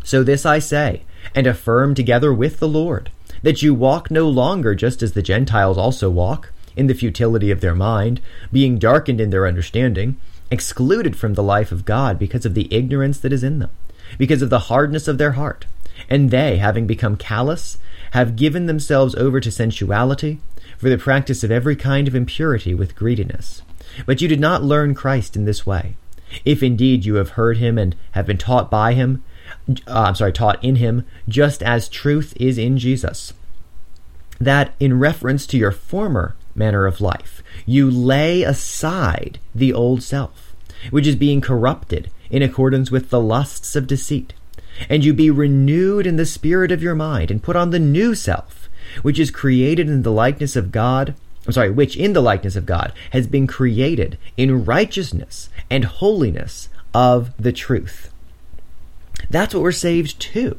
So 0.02 0.24
this 0.24 0.46
I 0.46 0.60
say, 0.60 1.02
and 1.36 1.46
affirm 1.46 1.94
together 1.94 2.34
with 2.34 2.60
the 2.60 2.70
Lord, 2.70 3.12
that 3.44 3.62
you 3.62 3.74
walk 3.74 4.10
no 4.10 4.28
longer 4.28 4.74
just 4.74 5.04
as 5.04 5.14
the 5.14 5.22
Gentiles 5.22 5.78
also 5.78 6.10
walk, 6.10 6.52
in 6.76 6.88
the 6.88 6.96
futility 6.96 7.52
of 7.52 7.62
their 7.62 7.76
mind, 7.76 8.20
being 8.52 8.80
darkened 8.80 9.22
in 9.22 9.30
their 9.30 9.46
understanding 9.46 10.18
excluded 10.50 11.16
from 11.16 11.34
the 11.34 11.44
life 11.44 11.72
of 11.72 11.86
God 11.86 12.20
because 12.20 12.46
of 12.46 12.54
the 12.54 12.72
ignorance 12.74 13.20
that 13.20 13.34
is 13.34 13.44
in 13.44 13.60
them, 13.60 13.72
because 14.18 14.42
of 14.42 14.50
the 14.50 14.60
hardness 14.60 15.08
of 15.08 15.18
their 15.18 15.32
heart. 15.32 15.66
And 16.10 16.32
they, 16.32 16.58
having 16.58 16.86
become 16.88 17.18
callous, 17.18 17.78
have 18.12 18.36
given 18.36 18.68
themselves 18.68 19.16
over 19.16 19.40
to 19.40 19.52
sensuality, 19.52 20.40
for 20.78 20.90
the 20.90 20.98
practice 20.98 21.44
of 21.44 21.52
every 21.52 21.76
kind 21.76 22.08
of 22.08 22.16
impurity 22.16 22.74
with 22.74 22.96
greediness. 22.96 23.62
But 24.06 24.22
you 24.22 24.28
did 24.28 24.40
not 24.40 24.64
learn 24.64 24.96
Christ 24.96 25.36
in 25.36 25.46
this 25.46 25.66
way. 25.66 25.96
If 26.46 26.62
indeed 26.64 27.06
you 27.06 27.16
have 27.16 27.30
heard 27.30 27.58
him 27.58 27.78
and 27.78 27.96
have 28.12 28.26
been 28.26 28.38
taught 28.38 28.70
by 28.70 28.94
him, 28.94 29.24
uh, 29.88 30.04
I'm 30.08 30.16
sorry, 30.16 30.34
taught 30.34 30.64
in 30.64 30.78
him, 30.78 31.06
just 31.28 31.64
as 31.64 31.90
truth 31.90 32.34
is 32.38 32.58
in 32.58 32.78
Jesus, 32.78 33.34
that 34.40 34.74
in 34.80 35.00
reference 35.00 35.46
to 35.48 35.58
your 35.58 35.72
former 35.72 36.36
manner 36.56 36.86
of 36.86 37.02
life, 37.02 37.42
you 37.66 37.90
lay 37.90 38.44
aside 38.44 39.40
the 39.56 39.74
old 39.74 40.04
self, 40.04 40.56
which 40.90 41.08
is 41.08 41.16
being 41.16 41.42
corrupted 41.42 42.10
in 42.30 42.42
accordance 42.42 42.92
with 42.92 43.10
the 43.10 43.22
lusts 43.22 43.76
of 43.76 43.88
deceit, 43.88 44.34
and 44.90 45.06
you 45.06 45.14
be 45.14 45.30
renewed 45.30 46.08
in 46.08 46.16
the 46.16 46.26
spirit 46.26 46.72
of 46.72 46.82
your 46.82 46.96
mind, 46.96 47.30
and 47.30 47.44
put 47.44 47.56
on 47.56 47.70
the 47.70 47.80
new 47.80 48.16
self, 48.16 48.70
which 49.02 49.20
is 49.20 49.32
created 49.32 49.88
in 49.88 50.04
the 50.04 50.12
likeness 50.12 50.56
of 50.56 50.72
God. 50.72 51.16
I'm 51.46 51.52
sorry, 51.52 51.72
which 51.72 51.98
in 51.98 52.14
the 52.14 52.22
likeness 52.22 52.56
of 52.56 52.66
God 52.66 52.94
has 53.12 53.28
been 53.28 53.48
created 53.48 54.18
in 54.38 54.66
righteousness 54.66 55.50
and 55.70 55.86
holiness 55.86 56.70
of 56.94 57.36
the 57.38 57.52
truth. 57.52 58.13
That's 59.30 59.54
what 59.54 59.64
we're 59.64 59.72
saved 59.72 60.20
to. 60.20 60.58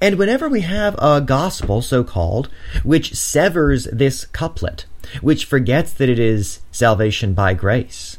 And 0.00 0.16
whenever 0.16 0.48
we 0.48 0.60
have 0.62 0.94
a 0.98 1.20
gospel, 1.20 1.82
so 1.82 2.04
called, 2.04 2.48
which 2.82 3.14
severs 3.14 3.84
this 3.92 4.24
couplet, 4.26 4.86
which 5.20 5.44
forgets 5.44 5.92
that 5.92 6.08
it 6.08 6.18
is 6.18 6.60
salvation 6.70 7.34
by 7.34 7.54
grace, 7.54 8.18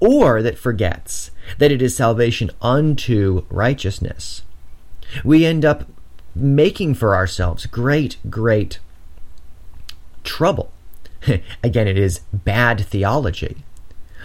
or 0.00 0.42
that 0.42 0.58
forgets 0.58 1.30
that 1.58 1.72
it 1.72 1.82
is 1.82 1.96
salvation 1.96 2.50
unto 2.62 3.44
righteousness, 3.50 4.42
we 5.24 5.44
end 5.44 5.64
up 5.64 5.84
making 6.34 6.94
for 6.94 7.14
ourselves 7.14 7.66
great, 7.66 8.16
great 8.28 8.78
trouble. 10.24 10.72
Again, 11.62 11.88
it 11.88 11.98
is 11.98 12.20
bad 12.32 12.84
theology. 12.84 13.56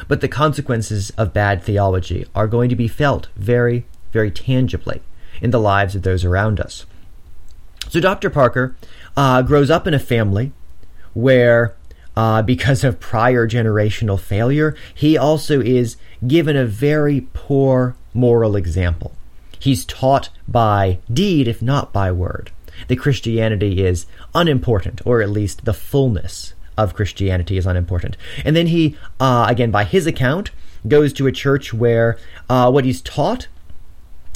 But 0.08 0.22
the 0.22 0.28
consequences 0.28 1.12
of 1.12 1.34
bad 1.34 1.64
theology 1.64 2.26
are 2.36 2.48
going 2.48 2.70
to 2.70 2.76
be 2.76 2.88
felt 2.88 3.30
very, 3.36 3.86
very 4.14 4.32
tangibly 4.32 5.02
in 5.42 5.52
the 5.52 5.60
lives 5.60 5.96
of 5.96 6.04
those 6.04 6.24
around 6.24 6.60
us. 6.60 6.86
So 7.90 8.00
Dr. 8.00 8.30
Parker 8.30 8.76
uh, 9.18 9.42
grows 9.42 9.70
up 9.70 9.86
in 9.88 9.94
a 9.94 10.00
family 10.00 10.52
where, 11.14 11.76
uh, 12.16 12.42
because 12.42 12.84
of 12.84 13.00
prior 13.00 13.48
generational 13.48 14.20
failure, 14.20 14.76
he 14.94 15.18
also 15.18 15.60
is 15.60 15.98
given 16.26 16.56
a 16.56 16.66
very 16.66 17.28
poor 17.34 17.96
moral 18.14 18.56
example. 18.56 19.14
He's 19.60 19.86
taught 19.86 20.30
by 20.48 21.00
deed, 21.12 21.48
if 21.48 21.62
not 21.62 21.94
by 21.94 22.12
word, 22.12 22.52
that 22.88 23.00
Christianity 23.00 23.84
is 23.84 24.06
unimportant, 24.34 25.02
or 25.06 25.22
at 25.22 25.30
least 25.30 25.66
the 25.66 25.74
fullness 25.74 26.54
of 26.78 26.96
Christianity 26.96 27.58
is 27.58 27.66
unimportant. 27.66 28.18
And 28.44 28.56
then 28.56 28.68
he, 28.68 28.98
uh, 29.20 29.46
again, 29.48 29.72
by 29.72 29.84
his 29.84 30.08
account, 30.08 30.52
goes 30.88 31.14
to 31.14 31.28
a 31.28 31.32
church 31.32 31.74
where 31.74 32.18
uh, 32.50 32.70
what 32.72 32.86
he's 32.86 33.02
taught 33.02 33.48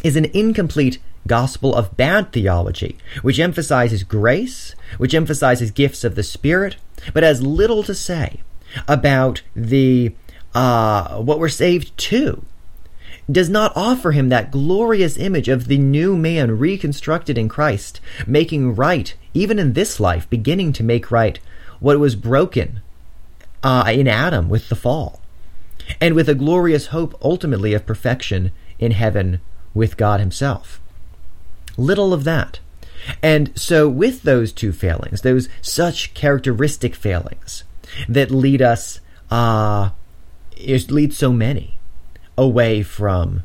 is 0.08 0.16
an 0.16 0.26
incomplete 0.34 1.00
gospel 1.28 1.76
of 1.76 1.96
bad 1.98 2.32
theology, 2.32 2.98
which 3.22 3.40
emphasizes 3.40 4.04
grace, 4.04 4.74
which 4.98 5.14
emphasizes 5.14 5.70
gifts 5.72 6.04
of 6.04 6.16
the 6.16 6.24
Spirit, 6.24 6.78
but 7.14 7.24
has 7.24 7.42
little 7.42 7.84
to 7.84 7.94
say 7.94 8.40
about 8.88 9.42
the 9.56 10.14
uh, 10.56 11.18
what 11.18 11.40
we're 11.40 11.50
saved 11.50 11.96
to. 11.98 12.44
Does 13.30 13.50
not 13.50 13.76
offer 13.76 14.12
him 14.12 14.30
that 14.30 14.52
glorious 14.52 15.18
image 15.18 15.50
of 15.50 15.68
the 15.68 15.78
new 15.78 16.18
man 16.18 16.58
reconstructed 16.58 17.38
in 17.38 17.50
Christ, 17.50 18.00
making 18.26 18.76
right, 18.76 19.14
even 19.34 19.60
in 19.60 19.74
this 19.74 20.00
life, 20.00 20.30
beginning 20.30 20.72
to 20.74 20.84
make 20.84 21.12
right 21.12 21.38
what 21.80 22.00
was 22.00 22.16
broken 22.16 22.82
uh, 23.62 23.92
in 23.94 24.08
Adam 24.08 24.48
with 24.48 24.70
the 24.70 24.76
fall, 24.76 25.22
and 26.00 26.16
with 26.16 26.30
a 26.30 26.36
glorious 26.36 26.88
hope 26.88 27.14
ultimately 27.22 27.74
of 27.74 27.86
perfection 27.86 28.54
in 28.80 28.92
heaven 28.92 29.42
with 29.74 29.98
God 29.98 30.20
Himself. 30.20 30.80
Little 31.78 32.14
of 32.14 32.24
that. 32.24 32.60
And 33.22 33.58
so, 33.58 33.88
with 33.88 34.24
those 34.24 34.52
two 34.52 34.72
failings, 34.72 35.22
those 35.22 35.48
such 35.62 36.14
characteristic 36.14 36.96
failings 36.96 37.64
that 38.10 38.32
lead 38.32 38.62
us, 38.62 39.00
uh, 39.30 39.92
lead 40.58 41.14
so 41.14 41.32
many 41.32 41.78
away 42.38 42.84
from 42.84 43.44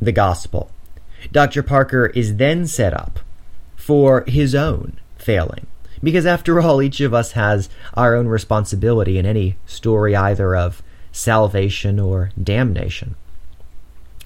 the 0.00 0.12
gospel, 0.12 0.70
Dr. 1.32 1.62
Parker 1.62 2.06
is 2.06 2.36
then 2.36 2.66
set 2.66 2.92
up 2.92 3.20
for 3.76 4.24
his 4.26 4.54
own 4.54 4.98
failing. 5.16 5.66
Because 6.02 6.26
after 6.26 6.60
all, 6.60 6.82
each 6.82 7.00
of 7.00 7.14
us 7.14 7.32
has 7.32 7.68
our 7.94 8.14
own 8.14 8.28
responsibility 8.28 9.18
in 9.18 9.24
any 9.24 9.56
story 9.64 10.14
either 10.14 10.54
of 10.54 10.82
salvation 11.12 11.98
or 11.98 12.30
damnation. 12.40 13.14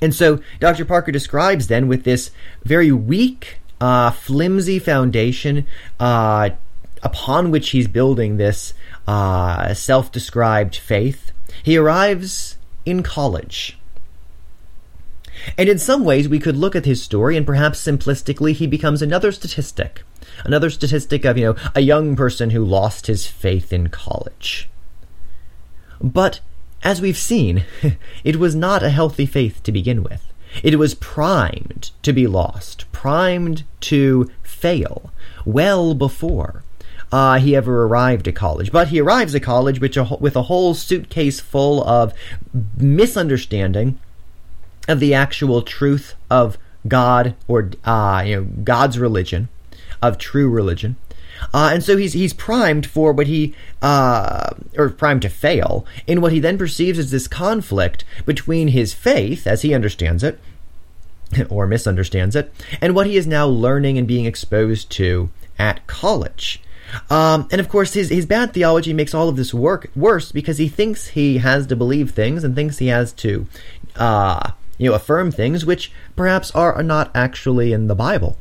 And 0.01 0.15
so 0.15 0.41
Dr. 0.61 0.85
Parker 0.85 1.13
describes 1.13 1.67
then 1.67 1.89
with 1.89 2.05
this 2.05 2.31
very 2.65 2.93
weak, 2.93 3.59
uh, 3.81 4.11
flimsy 4.11 4.79
foundation 4.79 5.67
uh, 6.01 6.51
upon 7.03 7.51
which 7.51 7.71
he's 7.71 7.89
building 7.89 8.37
this 8.37 8.75
uh, 9.07 9.75
self 9.75 10.13
described 10.13 10.77
faith, 10.77 11.33
he 11.63 11.77
arrives 11.77 12.57
in 12.85 13.03
college. 13.03 13.79
And 15.57 15.69
in 15.69 15.79
some 15.79 16.05
ways, 16.05 16.29
we 16.29 16.41
could 16.41 16.57
look 16.57 16.75
at 16.75 16.85
his 16.85 17.03
story, 17.03 17.37
and 17.37 17.47
perhaps 17.47 17.81
simplistically, 17.83 18.53
he 18.53 18.67
becomes 18.67 19.03
another 19.03 19.33
statistic. 19.33 20.03
Another 20.45 20.71
statistic 20.71 21.25
of, 21.25 21.39
you 21.39 21.47
know, 21.47 21.57
a 21.75 21.81
young 21.81 22.17
person 22.17 22.51
who 22.51 22.65
lost 22.65 23.07
his 23.07 23.27
faith 23.27 23.73
in 23.73 23.89
college. 23.89 24.69
But 26.01 26.41
as 26.83 27.01
we've 27.01 27.19
seen, 27.19 27.65
it 28.25 28.37
was 28.37 28.55
not 28.55 28.83
a 28.83 28.91
healthy 28.91 29.27
faith 29.27 29.63
to 29.65 29.73
begin 29.73 30.03
with. 30.03 30.25
It 30.63 30.79
was 30.79 30.95
primed 30.95 31.91
to 32.03 32.13
be 32.13 32.27
lost, 32.27 32.91
primed 32.93 33.65
to 33.83 34.31
fail, 34.43 35.13
well 35.45 35.95
before 35.95 36.65
uh, 37.13 37.39
he 37.39 37.57
ever 37.57 37.85
arrived 37.85 38.29
at 38.29 38.35
college. 38.35 38.73
But 38.73 38.89
he 38.89 39.01
arrives 39.01 39.35
at 39.35 39.43
college 39.43 39.81
with 39.81 39.97
a, 39.97 40.17
with 40.21 40.37
a 40.37 40.43
whole 40.43 40.75
suitcase 40.75 41.41
full 41.41 41.83
of 41.85 42.13
misunderstanding 42.77 43.99
of 44.87 45.01
the 45.01 45.15
actual 45.15 45.63
truth 45.63 46.15
of 46.31 46.59
God 46.87 47.35
or 47.47 47.71
uh, 47.85 48.23
you 48.25 48.37
know 48.37 48.45
God's 48.65 48.99
religion, 48.99 49.49
of 50.01 50.19
true 50.19 50.49
religion, 50.49 50.97
uh, 51.55 51.71
and 51.73 51.83
so 51.83 51.97
he's 51.97 52.13
he's 52.13 52.33
primed 52.33 52.87
for 52.87 53.13
what 53.13 53.27
he 53.27 53.55
uh, 53.83 54.51
or 54.77 54.91
primed 54.91 55.23
to 55.23 55.29
fail 55.29 55.87
in 56.07 56.21
what 56.21 56.33
he 56.33 56.41
then 56.41 56.59
perceives 56.59 56.99
as 56.99 57.11
this 57.11 57.29
conflict 57.29 58.05
between 58.27 58.69
his 58.69 58.95
faith, 58.95 59.47
as 59.47 59.63
he 59.63 59.75
understands 59.75 60.23
it, 60.23 60.39
or 61.49 61.67
misunderstands 61.67 62.37
it, 62.37 62.53
and 62.81 62.95
what 62.95 63.07
he 63.07 63.17
is 63.17 63.27
now 63.27 63.47
learning 63.47 63.99
and 63.99 64.07
being 64.07 64.25
exposed 64.25 64.91
to 64.91 65.31
at 65.59 65.87
college. 65.87 66.63
Um, 67.11 67.49
and 67.51 67.61
of 67.61 67.69
course, 67.69 67.93
his, 67.95 68.09
his 68.09 68.25
bad 68.27 68.55
theology 68.55 68.93
makes 68.93 69.15
all 69.15 69.29
of 69.29 69.37
this 69.37 69.53
work 69.53 69.91
worse 69.95 70.33
because 70.33 70.59
he 70.59 70.69
thinks 70.69 71.09
he 71.09 71.39
has 71.39 71.67
to 71.67 71.77
believe 71.77 72.13
things 72.13 72.45
and 72.45 72.55
thinks 72.55 72.79
he 72.79 72.87
has 72.87 73.13
to, 73.15 73.47
uh, 73.97 74.53
you 74.79 74.89
know, 74.89 74.97
affirm 74.97 75.31
things 75.31 75.67
which 75.67 75.93
perhaps 76.17 76.51
are 76.53 76.83
not 76.83 77.11
actually 77.15 77.73
in 77.75 77.89
the 77.89 77.95
Bible. 77.95 78.39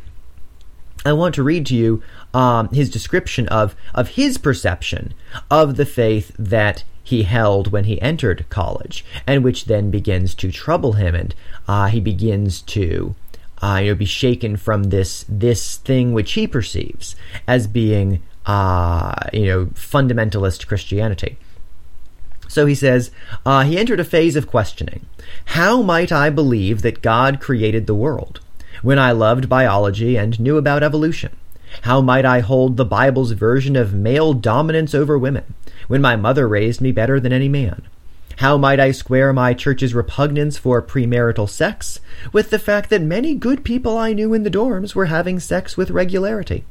I 1.05 1.13
want 1.13 1.35
to 1.35 1.43
read 1.43 1.65
to 1.67 1.75
you 1.75 2.01
um, 2.37 2.69
his 2.69 2.91
description 2.91 3.47
of 3.47 3.75
of 3.95 4.09
his 4.09 4.37
perception 4.37 5.15
of 5.49 5.75
the 5.75 5.87
faith 5.87 6.31
that 6.37 6.83
he 7.03 7.23
held 7.23 7.71
when 7.71 7.85
he 7.85 7.99
entered 7.99 8.45
college, 8.49 9.03
and 9.25 9.43
which 9.43 9.65
then 9.65 9.89
begins 9.89 10.35
to 10.35 10.51
trouble 10.51 10.93
him, 10.93 11.15
and 11.15 11.33
uh, 11.67 11.87
he 11.87 11.99
begins 11.99 12.61
to 12.61 13.15
uh, 13.63 13.79
you 13.81 13.89
know 13.89 13.95
be 13.95 14.05
shaken 14.05 14.55
from 14.55 14.85
this 14.85 15.25
this 15.27 15.77
thing 15.77 16.13
which 16.13 16.33
he 16.33 16.45
perceives 16.45 17.15
as 17.47 17.65
being 17.65 18.21
uh, 18.45 19.15
you 19.33 19.47
know 19.47 19.65
fundamentalist 19.67 20.67
Christianity. 20.67 21.37
So 22.47 22.65
he 22.65 22.75
says, 22.75 23.11
uh, 23.45 23.63
he 23.63 23.77
entered 23.77 23.99
a 23.99 24.05
phase 24.05 24.37
of 24.37 24.47
questioning. 24.47 25.05
How 25.57 25.81
might 25.81 26.13
I 26.13 26.29
believe 26.29 26.81
that 26.81 27.01
God 27.01 27.41
created 27.41 27.87
the 27.87 27.95
world 27.95 28.39
when 28.81 28.97
I 28.97 29.11
loved 29.11 29.49
biology 29.49 30.15
and 30.15 30.39
knew 30.39 30.57
about 30.57 30.81
evolution? 30.81 31.35
How 31.81 32.01
might 32.01 32.25
I 32.25 32.39
hold 32.39 32.77
the 32.77 32.85
Bible's 32.85 33.31
version 33.31 33.75
of 33.75 33.93
male 33.93 34.33
dominance 34.33 34.93
over 34.93 35.17
women 35.17 35.53
when 35.87 36.01
my 36.01 36.15
mother 36.15 36.47
raised 36.47 36.81
me 36.81 36.91
better 36.91 37.19
than 37.19 37.33
any 37.33 37.49
man? 37.49 37.83
How 38.37 38.57
might 38.57 38.79
I 38.79 38.91
square 38.91 39.33
my 39.33 39.53
church's 39.53 39.95
repugnance 39.95 40.57
for 40.57 40.81
premarital 40.81 41.49
sex 41.49 41.99
with 42.31 42.51
the 42.51 42.59
fact 42.59 42.91
that 42.91 43.01
many 43.01 43.33
good 43.33 43.63
people 43.63 43.97
I 43.97 44.13
knew 44.13 44.33
in 44.33 44.43
the 44.43 44.51
dorms 44.51 44.93
were 44.93 45.05
having 45.05 45.39
sex 45.39 45.75
with 45.75 45.89
regularity? 45.89 46.63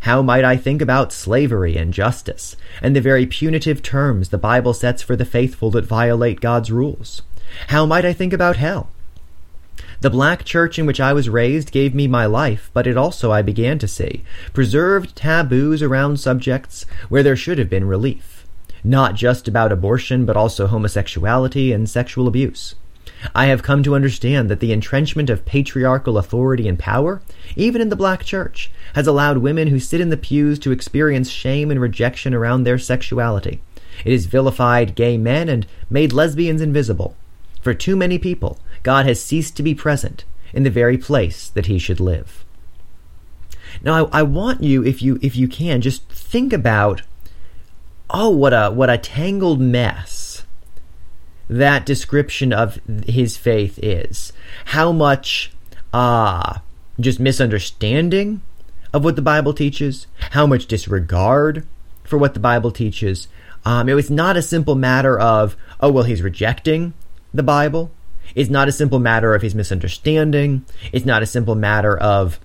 How 0.00 0.22
might 0.22 0.44
I 0.44 0.56
think 0.56 0.80
about 0.80 1.12
slavery 1.12 1.76
and 1.76 1.92
justice, 1.92 2.56
and 2.80 2.94
the 2.94 3.00
very 3.00 3.26
punitive 3.26 3.82
terms 3.82 4.28
the 4.28 4.38
Bible 4.38 4.72
sets 4.72 5.02
for 5.02 5.16
the 5.16 5.24
faithful 5.24 5.70
that 5.72 5.84
violate 5.84 6.40
God's 6.40 6.70
rules? 6.70 7.22
How 7.68 7.86
might 7.86 8.04
I 8.04 8.12
think 8.12 8.32
about 8.32 8.56
hell? 8.56 8.90
The 10.00 10.08
black 10.08 10.44
church 10.44 10.78
in 10.78 10.86
which 10.86 10.98
I 10.98 11.12
was 11.12 11.28
raised 11.28 11.72
gave 11.72 11.94
me 11.94 12.08
my 12.08 12.24
life, 12.24 12.70
but 12.72 12.86
it 12.86 12.96
also, 12.96 13.30
I 13.30 13.42
began 13.42 13.78
to 13.80 13.88
see, 13.88 14.24
preserved 14.54 15.14
taboos 15.14 15.82
around 15.82 16.18
subjects 16.18 16.86
where 17.10 17.22
there 17.22 17.36
should 17.36 17.58
have 17.58 17.68
been 17.68 17.86
relief. 17.86 18.46
Not 18.82 19.14
just 19.14 19.46
about 19.46 19.72
abortion, 19.72 20.24
but 20.24 20.38
also 20.38 20.68
homosexuality 20.68 21.70
and 21.70 21.86
sexual 21.86 22.26
abuse. 22.26 22.76
I 23.34 23.46
have 23.46 23.62
come 23.62 23.82
to 23.82 23.94
understand 23.94 24.48
that 24.48 24.60
the 24.60 24.72
entrenchment 24.72 25.28
of 25.28 25.44
patriarchal 25.44 26.16
authority 26.16 26.66
and 26.66 26.78
power, 26.78 27.20
even 27.54 27.82
in 27.82 27.90
the 27.90 27.96
black 27.96 28.24
church, 28.24 28.70
has 28.94 29.06
allowed 29.06 29.38
women 29.38 29.68
who 29.68 29.78
sit 29.78 30.00
in 30.00 30.08
the 30.08 30.16
pews 30.16 30.58
to 30.60 30.72
experience 30.72 31.28
shame 31.28 31.70
and 31.70 31.78
rejection 31.78 32.32
around 32.32 32.64
their 32.64 32.78
sexuality. 32.78 33.60
It 34.06 34.12
has 34.12 34.24
vilified 34.24 34.94
gay 34.94 35.18
men 35.18 35.50
and 35.50 35.66
made 35.90 36.14
lesbians 36.14 36.62
invisible. 36.62 37.14
For 37.60 37.74
too 37.74 37.94
many 37.96 38.18
people, 38.18 38.58
God 38.82 39.06
has 39.06 39.22
ceased 39.22 39.56
to 39.56 39.62
be 39.62 39.74
present 39.74 40.24
in 40.52 40.62
the 40.62 40.70
very 40.70 40.98
place 40.98 41.48
that 41.48 41.66
he 41.66 41.78
should 41.78 42.00
live. 42.00 42.44
Now, 43.82 44.06
I, 44.06 44.20
I, 44.20 44.22
want 44.22 44.62
you, 44.62 44.84
if 44.84 45.00
you 45.00 45.18
if 45.22 45.36
you 45.36 45.46
can, 45.46 45.80
just 45.80 46.08
think 46.08 46.52
about, 46.52 47.02
oh, 48.08 48.30
what 48.30 48.52
a 48.52 48.70
what 48.70 48.90
a 48.90 48.98
tangled 48.98 49.60
mess 49.60 50.44
that 51.48 51.86
description 51.86 52.52
of 52.52 52.80
his 53.06 53.36
faith 53.36 53.78
is. 53.82 54.32
How 54.66 54.92
much, 54.92 55.52
ah, 55.92 56.56
uh, 56.56 56.58
just 56.98 57.20
misunderstanding 57.20 58.42
of 58.92 59.04
what 59.04 59.16
the 59.16 59.22
Bible 59.22 59.54
teaches. 59.54 60.06
How 60.30 60.46
much 60.46 60.66
disregard 60.66 61.66
for 62.04 62.18
what 62.18 62.34
the 62.34 62.40
Bible 62.40 62.70
teaches. 62.70 63.28
Um, 63.64 63.88
it 63.88 63.94
was 63.94 64.10
not 64.10 64.36
a 64.36 64.42
simple 64.42 64.74
matter 64.74 65.18
of, 65.18 65.56
oh, 65.80 65.92
well, 65.92 66.04
he's 66.04 66.22
rejecting 66.22 66.94
the 67.32 67.42
Bible. 67.42 67.90
It's 68.34 68.50
not 68.50 68.68
a 68.68 68.72
simple 68.72 68.98
matter 68.98 69.34
of 69.34 69.42
his 69.42 69.54
misunderstanding. 69.54 70.64
It's 70.92 71.06
not 71.06 71.22
a 71.22 71.26
simple 71.26 71.54
matter 71.54 71.96
of, 71.96 72.38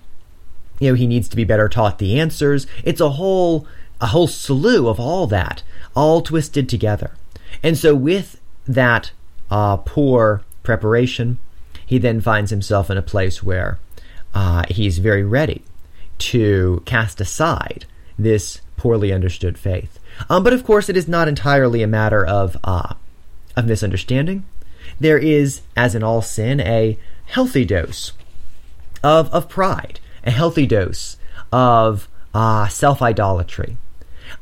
you 0.78 0.90
know, 0.90 0.94
he 0.94 1.06
needs 1.06 1.28
to 1.28 1.36
be 1.36 1.44
better 1.44 1.68
taught 1.68 1.98
the 1.98 2.18
answers. 2.18 2.66
It's 2.84 3.00
a 3.00 3.10
whole, 3.10 3.66
a 4.00 4.06
whole 4.06 4.26
slew 4.26 4.88
of 4.88 5.00
all 5.00 5.26
that, 5.28 5.62
all 5.94 6.22
twisted 6.22 6.68
together. 6.68 7.12
And 7.62 7.76
so 7.78 7.94
with 7.94 8.40
that 8.66 9.12
uh, 9.50 9.78
poor 9.78 10.42
preparation, 10.62 11.38
he 11.84 11.98
then 11.98 12.20
finds 12.20 12.50
himself 12.50 12.90
in 12.90 12.98
a 12.98 13.02
place 13.02 13.42
where 13.42 13.78
uh, 14.34 14.64
he's 14.68 14.98
very 14.98 15.22
ready 15.22 15.62
to 16.18 16.82
cast 16.84 17.20
aside 17.20 17.86
this 18.18 18.60
poorly 18.76 19.12
understood 19.12 19.58
faith. 19.58 19.98
Um, 20.28 20.42
but 20.42 20.52
of 20.52 20.64
course, 20.64 20.88
it 20.88 20.96
is 20.96 21.08
not 21.08 21.28
entirely 21.28 21.82
a 21.82 21.86
matter 21.86 22.24
of 22.24 22.56
uh, 22.64 22.94
of 23.56 23.66
misunderstanding. 23.66 24.44
There 24.98 25.18
is, 25.18 25.62
as 25.76 25.94
in 25.94 26.02
all 26.02 26.22
sin, 26.22 26.60
a 26.60 26.98
healthy 27.26 27.64
dose 27.64 28.12
of 29.02 29.32
of 29.32 29.48
pride, 29.48 30.00
a 30.24 30.30
healthy 30.30 30.66
dose 30.66 31.16
of 31.52 32.08
uh, 32.34 32.68
self 32.68 33.02
idolatry. 33.02 33.76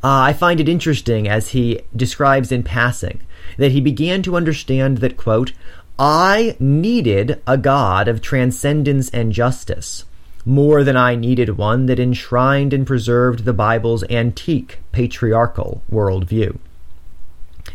Uh, 0.03 0.21
I 0.29 0.33
find 0.33 0.61
it 0.61 0.69
interesting 0.69 1.29
as 1.29 1.51
he 1.51 1.81
describes 1.95 2.51
in 2.51 2.63
passing 2.63 3.21
that 3.59 3.73
he 3.73 3.81
began 3.81 4.23
to 4.23 4.37
understand 4.37 4.99
that, 4.99 5.17
quote, 5.17 5.53
I 5.99 6.57
needed 6.59 7.41
a 7.47 7.57
God 7.57 8.09
of 8.09 8.21
transcendence 8.21 9.11
and 9.11 9.33
justice 9.33 10.05
more 10.47 10.85
than 10.85 10.97
I 10.97 11.15
needed 11.15 11.57
one 11.57 11.87
that 11.87 12.01
enshrined 12.01 12.73
and 12.73 12.87
preserved 12.87 13.45
the 13.45 13.53
Bible's 13.53 14.05
antique 14.11 14.81
patriarchal 14.93 15.83
worldview. 15.91 16.59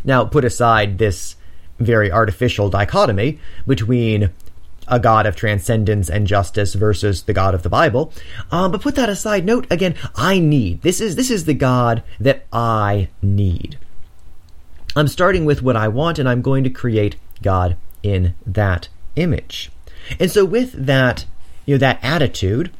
Now, 0.04 0.24
put 0.24 0.44
aside 0.44 0.98
this 0.98 1.36
very 1.80 2.12
artificial 2.12 2.68
dichotomy 2.68 3.38
between 3.66 4.30
a 4.86 4.98
God 4.98 5.26
of 5.26 5.36
transcendence 5.36 6.10
and 6.10 6.26
justice 6.26 6.74
versus 6.74 7.22
the 7.22 7.32
God 7.32 7.54
of 7.54 7.62
the 7.62 7.68
Bible. 7.68 8.12
Um, 8.50 8.72
but 8.72 8.82
put 8.82 8.96
that 8.96 9.08
aside. 9.08 9.44
Note 9.44 9.66
again, 9.70 9.94
I 10.16 10.38
need. 10.38 10.82
This 10.82 11.00
is 11.00 11.16
this 11.16 11.30
is 11.30 11.44
the 11.44 11.54
God 11.54 12.02
that 12.18 12.46
I 12.52 13.08
need. 13.22 13.78
I'm 14.96 15.08
starting 15.08 15.44
with 15.44 15.62
what 15.62 15.76
I 15.76 15.88
want, 15.88 16.18
and 16.18 16.28
I'm 16.28 16.42
going 16.42 16.64
to 16.64 16.70
create 16.70 17.16
God 17.42 17.76
in 18.02 18.34
that 18.44 18.88
image. 19.16 19.70
And 20.18 20.30
so, 20.30 20.44
with 20.44 20.72
that 20.72 21.24
you 21.66 21.74
know, 21.74 21.78
that 21.78 22.00
attitude, 22.02 22.72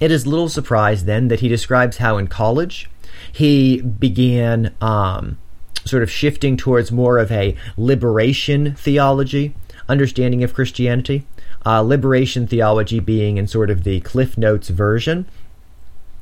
it 0.00 0.10
is 0.10 0.26
little 0.26 0.48
surprise 0.48 1.04
then 1.04 1.28
that 1.28 1.40
he 1.40 1.48
describes 1.48 1.98
how 1.98 2.18
in 2.18 2.26
college 2.26 2.90
he 3.32 3.80
began 3.80 4.74
um, 4.80 5.38
sort 5.84 6.02
of 6.02 6.10
shifting 6.10 6.56
towards 6.56 6.92
more 6.92 7.18
of 7.18 7.30
a 7.30 7.56
liberation 7.76 8.74
theology, 8.74 9.54
understanding 9.88 10.42
of 10.42 10.54
Christianity. 10.54 11.26
Uh, 11.66 11.80
liberation 11.80 12.46
theology 12.46 13.00
being 13.00 13.38
in 13.38 13.46
sort 13.46 13.70
of 13.70 13.84
the 13.84 14.00
Cliff 14.00 14.36
Notes 14.36 14.68
version, 14.68 15.26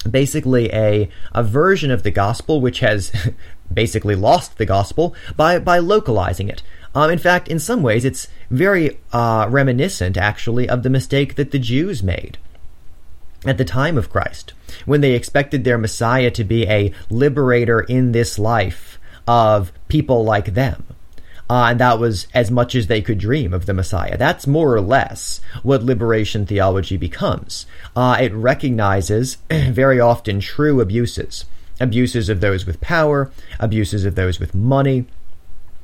basically 0.09 0.72
a, 0.72 1.09
a 1.33 1.42
version 1.42 1.90
of 1.90 2.05
the 2.05 2.12
gospel 2.12 2.61
which 2.61 2.79
has 2.79 3.12
basically 3.72 4.14
lost 4.14 4.59
the 4.59 4.66
gospel 4.66 5.16
by, 5.37 5.59
by 5.59 5.79
localizing 5.79 6.48
it. 6.48 6.62
Um, 6.94 7.11
in 7.11 7.18
fact, 7.18 7.48
in 7.48 7.59
some 7.59 7.83
ways, 7.83 8.05
it's 8.05 8.29
very 8.51 8.98
uh, 9.12 9.46
reminiscent, 9.51 10.16
actually, 10.16 10.68
of 10.68 10.83
the 10.83 10.90
mistake 10.90 11.37
that 11.37 11.51
the 11.51 11.59
Jews 11.59 12.03
made 12.03 12.38
at 13.44 13.59
the 13.59 13.64
time 13.64 13.98
of 13.98 14.11
Christ, 14.11 14.53
when 14.85 15.01
they 15.01 15.12
expected 15.12 15.64
their 15.64 15.79
Messiah 15.79 16.31
to 16.31 16.44
be 16.44 16.68
a 16.68 16.92
liberator 17.11 17.81
in 17.81 18.12
this 18.12 18.38
life 18.38 18.91
of 19.26 19.72
people 19.88 20.24
like 20.24 20.54
them. 20.54 20.85
Uh, 21.50 21.66
and 21.70 21.80
that 21.80 21.98
was 21.98 22.26
as 22.32 22.50
much 22.50 22.74
as 22.74 22.87
they 22.87 23.02
could 23.02 23.18
dream 23.18 23.52
of 23.52 23.66
the 23.66 23.74
Messiah. 23.74 24.16
That's 24.16 24.46
more 24.46 24.74
or 24.74 24.80
less 24.80 25.40
what 25.62 25.82
liberation 25.82 26.46
theology 26.46 26.96
becomes. 26.96 27.66
Uh, 27.94 28.16
it 28.20 28.32
recognizes 28.32 29.37
very 29.50 30.00
often 30.00 30.40
true 30.40 30.80
abuses 30.80 31.44
abuses 31.80 32.28
of 32.28 32.40
those 32.40 32.64
with 32.64 32.80
power, 32.80 33.30
abuses 33.58 34.04
of 34.04 34.14
those 34.14 34.38
with 34.38 34.54
money, 34.54 35.04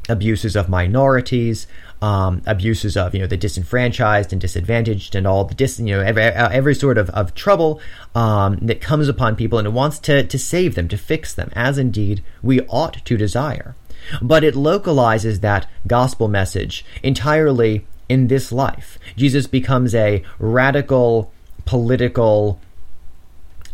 abuses 0.09 0.57
of 0.57 0.68
minorities, 0.68 1.66
um, 2.01 2.42
abuses 2.47 2.97
of 2.97 3.14
you 3.14 3.21
know 3.21 3.27
the 3.27 3.37
disenfranchised 3.37 4.33
and 4.33 4.40
disadvantaged, 4.40 5.14
and 5.14 5.27
all 5.27 5.44
the 5.44 5.55
dis 5.55 5.79
you 5.79 5.97
know 5.97 6.01
every 6.01 6.23
every 6.23 6.75
sort 6.75 6.99
of, 6.99 7.11
of 7.11 7.35
trouble 7.35 7.81
um, 8.14 8.57
that 8.62 8.81
comes 8.81 9.09
upon 9.09 9.37
people, 9.37 9.59
and 9.59 9.66
it 9.66 9.73
wants 9.73 9.99
to 10.01 10.25
to 10.25 10.38
save 10.38 10.75
them, 10.75 10.88
to 10.88 10.97
fix 10.97 11.35
them, 11.35 11.51
as 11.55 11.79
indeed 11.79 12.23
we 12.42 12.61
ought 12.62 13.05
to 13.05 13.16
desire. 13.16 13.75
But 14.23 14.44
it 14.44 14.55
localizes 14.55 15.40
that 15.40 15.68
gospel 15.87 16.29
message 16.29 16.85
entirely 17.03 17.85
in 18.09 18.29
this 18.29 18.51
life. 18.53 18.99
Jesus 19.16 19.47
becomes 19.47 19.94
a 19.94 20.23
radical 20.38 21.31
political, 21.66 22.59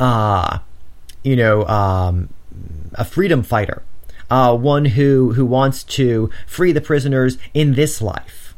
uh, 0.00 0.58
you 1.22 1.36
know, 1.36 1.64
um, 1.66 2.28
a 2.94 3.04
freedom 3.04 3.42
fighter 3.42 3.82
uh, 4.30 4.56
one 4.56 4.84
who 4.86 5.32
who 5.34 5.44
wants 5.44 5.82
to 5.84 6.30
free 6.46 6.72
the 6.72 6.80
prisoners 6.80 7.38
in 7.52 7.74
this 7.74 8.00
life. 8.00 8.54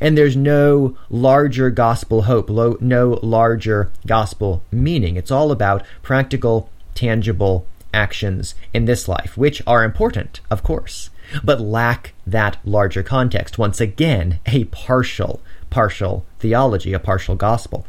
And 0.00 0.16
there's 0.16 0.36
no 0.36 0.96
larger 1.08 1.70
gospel 1.70 2.22
hope, 2.22 2.48
lo- 2.48 2.78
no 2.80 3.18
larger 3.22 3.90
gospel 4.06 4.62
meaning. 4.70 5.16
It's 5.16 5.30
all 5.30 5.50
about 5.50 5.84
practical, 6.02 6.70
tangible 6.94 7.66
actions 7.92 8.54
in 8.72 8.84
this 8.84 9.08
life, 9.08 9.36
which 9.36 9.62
are 9.66 9.82
important, 9.82 10.40
of 10.50 10.62
course, 10.62 11.10
but 11.42 11.60
lack 11.60 12.14
that 12.26 12.58
larger 12.64 13.02
context. 13.02 13.58
Once 13.58 13.80
again, 13.80 14.38
a 14.46 14.64
partial, 14.64 15.40
partial 15.70 16.24
theology, 16.38 16.92
a 16.92 17.00
partial 17.00 17.34
gospel. 17.34 17.84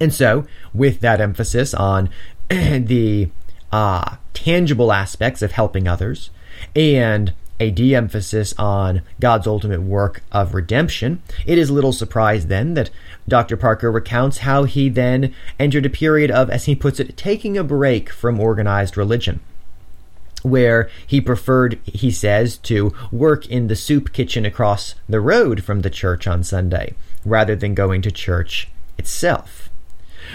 And 0.00 0.12
so, 0.12 0.46
with 0.72 1.00
that 1.00 1.20
emphasis 1.20 1.74
on 1.74 2.10
the 2.48 3.30
uh, 3.72 4.16
tangible 4.34 4.92
aspects 4.92 5.42
of 5.42 5.52
helping 5.52 5.86
others 5.86 6.30
and 6.74 7.32
a 7.60 7.70
de 7.70 7.94
emphasis 7.94 8.54
on 8.58 9.02
God's 9.20 9.46
ultimate 9.46 9.82
work 9.82 10.22
of 10.30 10.54
redemption, 10.54 11.22
it 11.46 11.58
is 11.58 11.70
little 11.70 11.92
surprise 11.92 12.46
then 12.46 12.74
that 12.74 12.90
Dr. 13.26 13.56
Parker 13.56 13.90
recounts 13.90 14.38
how 14.38 14.64
he 14.64 14.88
then 14.88 15.34
entered 15.58 15.86
a 15.86 15.90
period 15.90 16.30
of, 16.30 16.50
as 16.50 16.66
he 16.66 16.74
puts 16.74 17.00
it, 17.00 17.16
taking 17.16 17.58
a 17.58 17.64
break 17.64 18.10
from 18.10 18.40
organized 18.40 18.96
religion. 18.96 19.40
Where 20.42 20.88
he 21.04 21.20
preferred, 21.20 21.80
he 21.84 22.12
says, 22.12 22.58
to 22.58 22.94
work 23.10 23.46
in 23.46 23.66
the 23.66 23.74
soup 23.74 24.12
kitchen 24.12 24.46
across 24.46 24.94
the 25.08 25.20
road 25.20 25.64
from 25.64 25.80
the 25.80 25.90
church 25.90 26.28
on 26.28 26.44
Sunday, 26.44 26.94
rather 27.24 27.56
than 27.56 27.74
going 27.74 28.02
to 28.02 28.12
church 28.12 28.68
itself. 28.96 29.57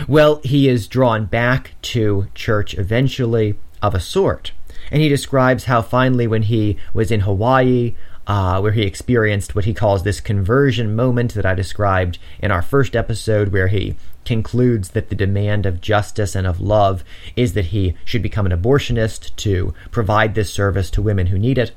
Well, 0.08 0.41
he 0.43 0.67
is 0.67 0.88
drawn 0.88 1.25
back 1.25 1.71
to 1.84 2.27
church 2.34 2.73
eventually, 2.75 3.56
of 3.82 3.93
a 3.93 3.99
sort. 3.99 4.51
And 4.91 5.01
he 5.01 5.10
describes 5.10 5.65
how 5.65 5.82
finally, 5.82 6.27
when 6.27 6.43
he 6.43 6.77
was 6.93 7.12
in 7.12 7.21
Hawaii, 7.21 7.95
uh, 8.25 8.60
where 8.62 8.71
he 8.71 8.84
experienced 8.84 9.56
what 9.56 9.65
he 9.65 9.73
calls 9.73 10.03
this 10.03 10.21
conversion 10.21 10.95
moment 10.95 11.34
that 11.34 11.45
I 11.45 11.53
described 11.53 12.17
in 12.39 12.51
our 12.51 12.62
first 12.62 12.95
episode, 12.95 13.51
where 13.51 13.67
he 13.67 13.95
concludes 14.25 14.91
that 14.91 15.10
the 15.10 15.15
demand 15.15 15.65
of 15.65 15.82
justice 15.82 16.34
and 16.34 16.47
of 16.47 16.62
love 16.62 17.03
is 17.36 17.53
that 17.53 17.65
he 17.65 17.93
should 18.06 18.21
become 18.21 18.45
an 18.45 18.58
abortionist 18.58 19.36
to 19.36 19.73
provide 19.91 20.34
this 20.34 20.53
service 20.53 20.89
to 20.91 21.01
women 21.01 21.27
who 21.27 21.38
need 21.38 21.58
it. 21.58 21.71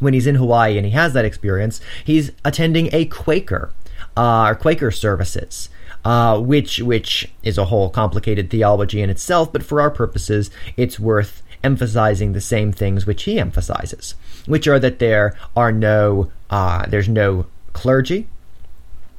When 0.00 0.14
he's 0.14 0.26
in 0.26 0.34
Hawaii 0.34 0.76
and 0.76 0.84
he 0.84 0.92
has 0.92 1.12
that 1.12 1.24
experience, 1.24 1.80
he's 2.04 2.32
attending 2.44 2.88
a 2.92 3.04
Quaker, 3.04 3.72
uh, 4.16 4.46
or 4.48 4.54
Quaker 4.56 4.90
services 4.90 5.68
uh, 6.04 6.38
which 6.40 6.80
which 6.80 7.30
is 7.42 7.58
a 7.58 7.66
whole 7.66 7.90
complicated 7.90 8.50
theology 8.50 9.00
in 9.00 9.10
itself. 9.10 9.52
But 9.52 9.62
for 9.62 9.80
our 9.80 9.90
purposes, 9.90 10.50
it's 10.76 10.98
worth 10.98 11.42
emphasizing 11.62 12.32
the 12.32 12.40
same 12.40 12.72
things 12.72 13.06
which 13.06 13.22
he 13.24 13.38
emphasizes, 13.38 14.14
which 14.46 14.66
are 14.66 14.78
that 14.78 14.98
there 14.98 15.36
are 15.56 15.72
no 15.72 16.30
uh, 16.50 16.86
there's 16.86 17.08
no 17.08 17.46
clergy, 17.72 18.28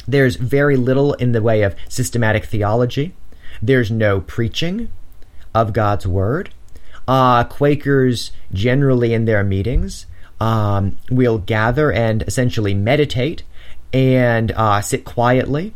there's 0.08 0.36
very 0.36 0.76
little 0.76 1.14
in 1.14 1.32
the 1.32 1.42
way 1.42 1.62
of 1.64 1.76
systematic 1.88 2.46
theology, 2.46 3.14
there's 3.62 3.90
no 3.90 4.22
preaching 4.22 4.90
of 5.54 5.74
God's 5.74 6.06
word. 6.06 6.50
Uh, 7.08 7.44
Quakers 7.44 8.32
generally 8.54 9.14
in 9.14 9.26
their 9.26 9.44
meetings 9.44 10.06
um, 10.40 10.98
will 11.10 11.38
gather 11.38 11.92
and 11.92 12.24
essentially 12.24 12.74
meditate 12.74 13.44
and 13.92 14.52
uh, 14.52 14.82
sit 14.82 15.06
quietly 15.06 15.74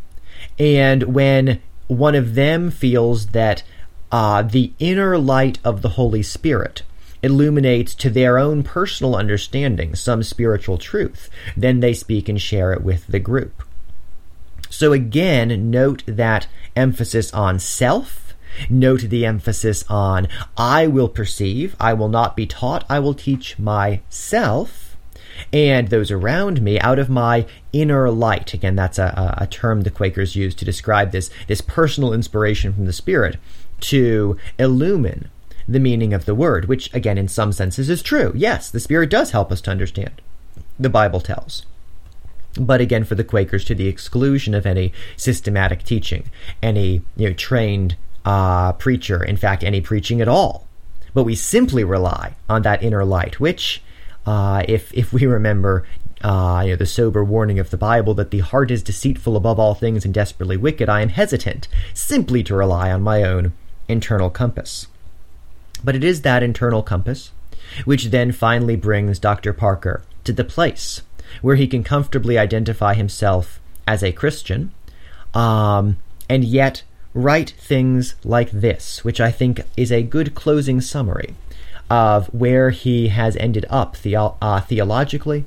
and 0.59 1.03
when 1.03 1.61
one 1.87 2.15
of 2.15 2.35
them 2.35 2.71
feels 2.71 3.27
that 3.27 3.63
uh, 4.11 4.41
the 4.41 4.73
inner 4.79 5.17
light 5.17 5.59
of 5.63 5.81
the 5.81 5.89
Holy 5.89 6.23
Spirit 6.23 6.83
illuminates 7.23 7.95
to 7.95 8.09
their 8.09 8.37
own 8.37 8.63
personal 8.63 9.15
understanding 9.15 9.95
some 9.95 10.23
spiritual 10.23 10.77
truth, 10.77 11.29
then 11.55 11.79
they 11.79 11.93
speak 11.93 12.29
and 12.29 12.41
share 12.41 12.73
it 12.73 12.83
with 12.83 13.07
the 13.07 13.19
group. 13.19 13.63
So 14.69 14.93
again, 14.93 15.71
note 15.71 16.03
that 16.05 16.47
emphasis 16.75 17.33
on 17.33 17.59
self. 17.59 18.35
Note 18.69 19.01
the 19.01 19.25
emphasis 19.25 19.83
on 19.89 20.27
I 20.57 20.87
will 20.87 21.09
perceive, 21.09 21.75
I 21.79 21.93
will 21.93 22.09
not 22.09 22.35
be 22.35 22.47
taught, 22.47 22.85
I 22.89 22.99
will 22.99 23.13
teach 23.13 23.59
myself 23.59 24.86
and 25.53 25.87
those 25.89 26.11
around 26.11 26.61
me 26.61 26.79
out 26.79 26.99
of 26.99 27.09
my 27.09 27.45
inner 27.73 28.09
light. 28.09 28.53
Again, 28.53 28.75
that's 28.75 28.99
a, 28.99 29.35
a 29.37 29.47
term 29.47 29.81
the 29.81 29.91
Quakers 29.91 30.35
use 30.35 30.55
to 30.55 30.65
describe 30.65 31.11
this, 31.11 31.29
this 31.47 31.61
personal 31.61 32.13
inspiration 32.13 32.73
from 32.73 32.85
the 32.85 32.93
Spirit 32.93 33.37
to 33.79 34.37
illumine 34.57 35.29
the 35.67 35.79
meaning 35.79 36.13
of 36.13 36.25
the 36.25 36.35
word, 36.35 36.65
which, 36.65 36.93
again, 36.93 37.17
in 37.17 37.27
some 37.27 37.51
senses 37.51 37.89
is 37.89 38.01
true. 38.01 38.31
Yes, 38.35 38.71
the 38.71 38.79
Spirit 38.79 39.09
does 39.09 39.31
help 39.31 39.51
us 39.51 39.61
to 39.61 39.71
understand. 39.71 40.21
The 40.79 40.89
Bible 40.89 41.19
tells. 41.19 41.65
But 42.59 42.81
again, 42.81 43.03
for 43.03 43.15
the 43.15 43.23
Quakers, 43.23 43.65
to 43.65 43.75
the 43.75 43.87
exclusion 43.87 44.53
of 44.53 44.65
any 44.65 44.93
systematic 45.15 45.83
teaching, 45.83 46.29
any 46.63 47.03
you 47.15 47.29
know, 47.29 47.33
trained 47.33 47.95
uh, 48.25 48.73
preacher, 48.73 49.23
in 49.23 49.37
fact, 49.37 49.63
any 49.63 49.81
preaching 49.81 50.21
at 50.21 50.27
all. 50.27 50.67
But 51.13 51.23
we 51.23 51.35
simply 51.35 51.83
rely 51.83 52.35
on 52.49 52.61
that 52.63 52.83
inner 52.83 53.05
light, 53.05 53.39
which, 53.39 53.81
uh, 54.27 54.63
if 54.67 54.93
if 54.93 55.11
we 55.11 55.25
remember, 55.25 55.87
uh, 56.21 56.61
you 56.63 56.71
know, 56.71 56.75
the 56.75 56.85
sober 56.85 57.23
warning 57.23 57.57
of 57.57 57.71
the 57.71 57.77
Bible 57.77 58.13
that 58.13 58.29
the 58.29 58.39
heart 58.39 58.69
is 58.69 58.83
deceitful 58.83 59.35
above 59.35 59.59
all 59.59 59.73
things 59.73 60.05
and 60.05 60.13
desperately 60.13 60.57
wicked, 60.57 60.89
I 60.89 61.01
am 61.01 61.09
hesitant 61.09 61.67
simply 61.95 62.43
to 62.43 62.55
rely 62.55 62.91
on 62.91 63.01
my 63.01 63.23
own 63.23 63.53
internal 63.87 64.29
compass. 64.29 64.87
But 65.83 65.95
it 65.95 66.03
is 66.03 66.21
that 66.21 66.43
internal 66.43 66.83
compass 66.83 67.31
which 67.85 68.05
then 68.05 68.31
finally 68.31 68.75
brings 68.75 69.19
Dr. 69.19 69.53
Parker 69.53 70.03
to 70.23 70.33
the 70.33 70.43
place 70.43 71.01
where 71.41 71.55
he 71.55 71.67
can 71.67 71.83
comfortably 71.83 72.37
identify 72.37 72.93
himself 72.93 73.59
as 73.87 74.03
a 74.03 74.11
Christian, 74.11 74.71
um, 75.33 75.97
and 76.29 76.43
yet 76.43 76.83
write 77.13 77.51
things 77.57 78.15
like 78.23 78.51
this, 78.51 79.03
which 79.03 79.19
I 79.19 79.31
think 79.31 79.61
is 79.75 79.91
a 79.91 80.03
good 80.03 80.35
closing 80.35 80.81
summary 80.81 81.35
of 81.89 82.27
where 82.27 82.71
he 82.71 83.09
has 83.09 83.35
ended 83.37 83.65
up 83.69 83.95
theo- 83.95 84.37
uh, 84.41 84.61
theologically, 84.61 85.45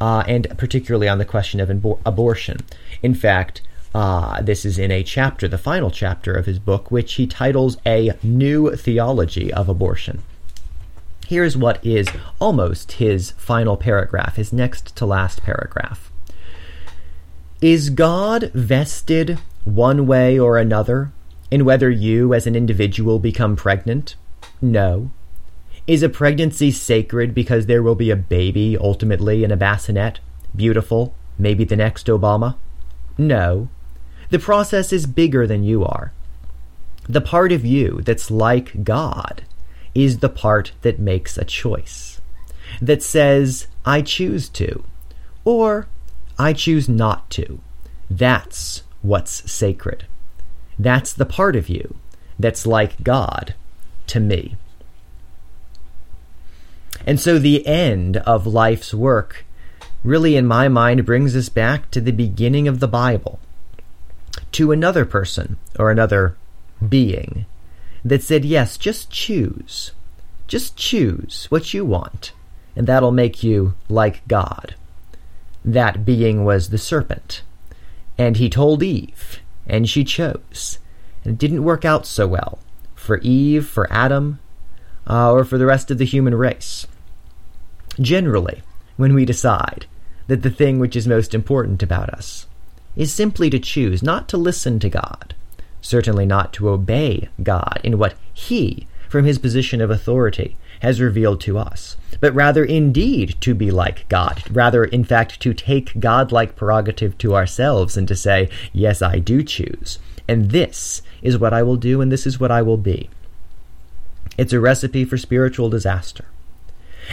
uh, 0.00 0.24
and 0.26 0.46
particularly 0.56 1.08
on 1.08 1.18
the 1.18 1.24
question 1.24 1.60
of 1.60 1.68
abor- 1.68 1.98
abortion. 2.04 2.58
In 3.02 3.14
fact, 3.14 3.60
uh, 3.94 4.42
this 4.42 4.64
is 4.64 4.78
in 4.78 4.90
a 4.90 5.02
chapter, 5.02 5.46
the 5.46 5.58
final 5.58 5.90
chapter 5.90 6.32
of 6.34 6.46
his 6.46 6.58
book, 6.58 6.90
which 6.90 7.14
he 7.14 7.26
titles 7.26 7.76
A 7.86 8.12
New 8.22 8.74
Theology 8.74 9.52
of 9.52 9.68
Abortion. 9.68 10.22
Here's 11.26 11.56
what 11.56 11.84
is 11.84 12.08
almost 12.40 12.92
his 12.92 13.30
final 13.32 13.76
paragraph, 13.76 14.36
his 14.36 14.52
next 14.52 14.94
to 14.96 15.06
last 15.06 15.42
paragraph. 15.42 16.10
Is 17.60 17.88
God 17.88 18.50
vested 18.52 19.38
one 19.64 20.06
way 20.06 20.38
or 20.38 20.58
another 20.58 21.12
in 21.50 21.64
whether 21.64 21.88
you 21.88 22.34
as 22.34 22.46
an 22.46 22.56
individual 22.56 23.18
become 23.18 23.56
pregnant? 23.56 24.16
No. 24.60 25.10
Is 25.86 26.02
a 26.02 26.08
pregnancy 26.08 26.70
sacred 26.70 27.34
because 27.34 27.66
there 27.66 27.82
will 27.82 27.94
be 27.94 28.10
a 28.10 28.16
baby 28.16 28.76
ultimately 28.78 29.44
in 29.44 29.50
a 29.50 29.56
bassinet, 29.56 30.18
beautiful, 30.56 31.14
maybe 31.38 31.64
the 31.64 31.76
next 31.76 32.06
Obama? 32.06 32.56
No. 33.18 33.68
The 34.30 34.38
process 34.38 34.94
is 34.94 35.06
bigger 35.06 35.46
than 35.46 35.62
you 35.62 35.84
are. 35.84 36.12
The 37.06 37.20
part 37.20 37.52
of 37.52 37.66
you 37.66 38.00
that's 38.00 38.30
like 38.30 38.82
God 38.82 39.42
is 39.94 40.18
the 40.18 40.30
part 40.30 40.72
that 40.80 40.98
makes 40.98 41.36
a 41.36 41.44
choice, 41.44 42.20
that 42.80 43.02
says, 43.02 43.66
I 43.84 44.00
choose 44.00 44.48
to, 44.50 44.84
or 45.44 45.86
I 46.38 46.54
choose 46.54 46.88
not 46.88 47.28
to. 47.32 47.60
That's 48.10 48.84
what's 49.02 49.50
sacred. 49.52 50.06
That's 50.78 51.12
the 51.12 51.26
part 51.26 51.56
of 51.56 51.68
you 51.68 51.96
that's 52.38 52.66
like 52.66 53.04
God 53.04 53.54
to 54.06 54.18
me. 54.18 54.56
And 57.06 57.20
so 57.20 57.38
the 57.38 57.66
end 57.66 58.16
of 58.18 58.46
life's 58.46 58.94
work 58.94 59.44
really, 60.04 60.36
in 60.36 60.46
my 60.46 60.68
mind, 60.68 61.06
brings 61.06 61.34
us 61.34 61.48
back 61.48 61.90
to 61.90 62.00
the 62.00 62.12
beginning 62.12 62.68
of 62.68 62.78
the 62.78 62.86
Bible, 62.86 63.40
to 64.52 64.70
another 64.70 65.04
person 65.04 65.56
or 65.78 65.90
another 65.90 66.36
being 66.86 67.46
that 68.04 68.22
said, 68.22 68.44
yes, 68.44 68.76
just 68.76 69.10
choose. 69.10 69.92
Just 70.46 70.76
choose 70.76 71.46
what 71.50 71.72
you 71.72 71.86
want, 71.86 72.32
and 72.76 72.86
that'll 72.86 73.10
make 73.10 73.42
you 73.42 73.74
like 73.88 74.28
God. 74.28 74.74
That 75.64 76.04
being 76.04 76.44
was 76.44 76.68
the 76.68 76.76
serpent. 76.76 77.42
And 78.18 78.36
he 78.36 78.50
told 78.50 78.82
Eve, 78.82 79.40
and 79.66 79.88
she 79.88 80.04
chose. 80.04 80.78
And 81.24 81.32
it 81.32 81.38
didn't 81.38 81.64
work 81.64 81.86
out 81.86 82.04
so 82.04 82.26
well 82.26 82.58
for 82.94 83.18
Eve, 83.18 83.66
for 83.66 83.90
Adam, 83.90 84.38
uh, 85.08 85.32
or 85.32 85.44
for 85.44 85.56
the 85.56 85.66
rest 85.66 85.90
of 85.90 85.96
the 85.96 86.04
human 86.04 86.34
race. 86.34 86.86
Generally, 88.00 88.62
when 88.96 89.14
we 89.14 89.24
decide 89.24 89.86
that 90.26 90.42
the 90.42 90.50
thing 90.50 90.78
which 90.78 90.96
is 90.96 91.06
most 91.06 91.34
important 91.34 91.82
about 91.82 92.10
us 92.10 92.46
is 92.96 93.12
simply 93.12 93.50
to 93.50 93.58
choose 93.58 94.02
not 94.02 94.28
to 94.28 94.36
listen 94.36 94.78
to 94.80 94.88
God, 94.88 95.34
certainly 95.80 96.26
not 96.26 96.52
to 96.54 96.68
obey 96.68 97.28
God 97.42 97.80
in 97.84 97.98
what 97.98 98.14
He, 98.32 98.86
from 99.08 99.24
His 99.24 99.38
position 99.38 99.80
of 99.80 99.90
authority, 99.90 100.56
has 100.80 101.00
revealed 101.00 101.40
to 101.42 101.58
us, 101.58 101.96
but 102.20 102.34
rather 102.34 102.64
indeed 102.64 103.36
to 103.40 103.54
be 103.54 103.70
like 103.70 104.08
God, 104.08 104.42
rather, 104.50 104.84
in 104.84 105.04
fact, 105.04 105.40
to 105.40 105.54
take 105.54 105.98
God-like 106.00 106.56
prerogative 106.56 107.16
to 107.18 107.34
ourselves 107.34 107.96
and 107.96 108.08
to 108.08 108.16
say, 108.16 108.48
Yes, 108.72 109.02
I 109.02 109.18
do 109.18 109.42
choose, 109.42 109.98
and 110.26 110.50
this 110.50 111.02
is 111.22 111.38
what 111.38 111.52
I 111.52 111.62
will 111.62 111.76
do, 111.76 112.00
and 112.00 112.10
this 112.10 112.26
is 112.26 112.40
what 112.40 112.50
I 112.50 112.62
will 112.62 112.76
be. 112.76 113.08
It's 114.36 114.52
a 114.52 114.60
recipe 114.60 115.04
for 115.04 115.16
spiritual 115.16 115.70
disaster. 115.70 116.24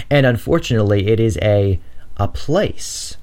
And 0.09 0.25
unfortunately, 0.25 1.07
it 1.07 1.19
is 1.19 1.37
a, 1.41 1.79
a 2.17 2.27
place 2.27 3.17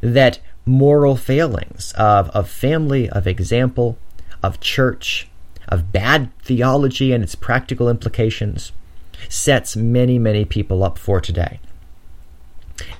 that 0.00 0.40
moral 0.64 1.16
failings 1.16 1.92
of, 1.92 2.28
of 2.30 2.48
family, 2.48 3.08
of 3.08 3.26
example, 3.26 3.98
of 4.42 4.60
church, 4.60 5.28
of 5.68 5.92
bad 5.92 6.30
theology 6.40 7.12
and 7.12 7.22
its 7.22 7.34
practical 7.34 7.88
implications 7.88 8.72
sets 9.28 9.76
many, 9.76 10.18
many 10.18 10.44
people 10.44 10.84
up 10.84 10.98
for 10.98 11.20
today. 11.20 11.60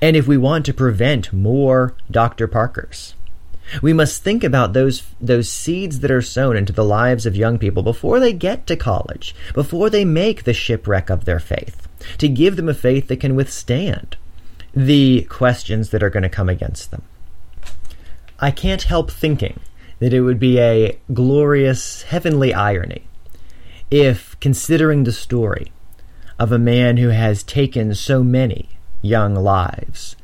And 0.01 0.15
if 0.15 0.27
we 0.27 0.37
want 0.37 0.65
to 0.65 0.73
prevent 0.73 1.31
more 1.31 1.95
Dr. 2.11 2.47
Parkers, 2.47 3.15
we 3.81 3.93
must 3.93 4.23
think 4.23 4.43
about 4.43 4.73
those, 4.73 5.03
those 5.21 5.49
seeds 5.49 5.99
that 5.99 6.11
are 6.11 6.21
sown 6.21 6.57
into 6.57 6.73
the 6.73 6.83
lives 6.83 7.25
of 7.25 7.35
young 7.35 7.57
people 7.57 7.83
before 7.83 8.19
they 8.19 8.33
get 8.33 8.65
to 8.67 8.75
college, 8.75 9.35
before 9.53 9.89
they 9.89 10.03
make 10.03 10.43
the 10.43 10.53
shipwreck 10.53 11.09
of 11.09 11.25
their 11.25 11.39
faith, 11.39 11.87
to 12.17 12.27
give 12.27 12.55
them 12.55 12.69
a 12.69 12.73
faith 12.73 13.07
that 13.07 13.19
can 13.19 13.35
withstand 13.35 14.17
the 14.73 15.21
questions 15.29 15.89
that 15.89 16.03
are 16.03 16.09
going 16.09 16.23
to 16.23 16.29
come 16.29 16.49
against 16.49 16.91
them. 16.91 17.03
I 18.39 18.51
can't 18.51 18.83
help 18.83 19.11
thinking 19.11 19.59
that 19.99 20.13
it 20.13 20.21
would 20.21 20.39
be 20.39 20.59
a 20.59 20.97
glorious 21.13 22.03
heavenly 22.03 22.53
irony 22.53 23.03
if, 23.91 24.39
considering 24.39 25.03
the 25.03 25.11
story 25.11 25.71
of 26.37 26.51
a 26.51 26.59
man 26.59 26.97
who 26.97 27.09
has 27.09 27.43
taken 27.43 27.93
so 27.93 28.23
many 28.23 28.69
young 29.01 29.35
lives, 29.35 30.15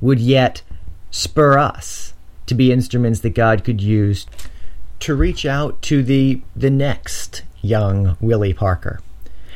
would 0.00 0.18
yet 0.18 0.62
spur 1.10 1.58
us 1.58 2.14
to 2.46 2.54
be 2.54 2.72
instruments 2.72 3.20
that 3.20 3.34
God 3.34 3.62
could 3.62 3.80
use 3.80 4.26
to 5.00 5.14
reach 5.14 5.46
out 5.46 5.80
to 5.82 6.02
the 6.02 6.42
the 6.54 6.70
next 6.70 7.42
young 7.62 8.16
Willie 8.20 8.52
Parker, 8.52 9.00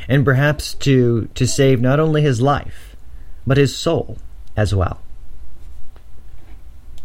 and 0.08 0.24
perhaps 0.24 0.74
to 0.74 1.28
to 1.34 1.46
save 1.46 1.80
not 1.80 2.00
only 2.00 2.22
his 2.22 2.40
life 2.40 2.96
but 3.46 3.56
his 3.56 3.76
soul 3.76 4.16
as 4.56 4.74
well. 4.74 5.03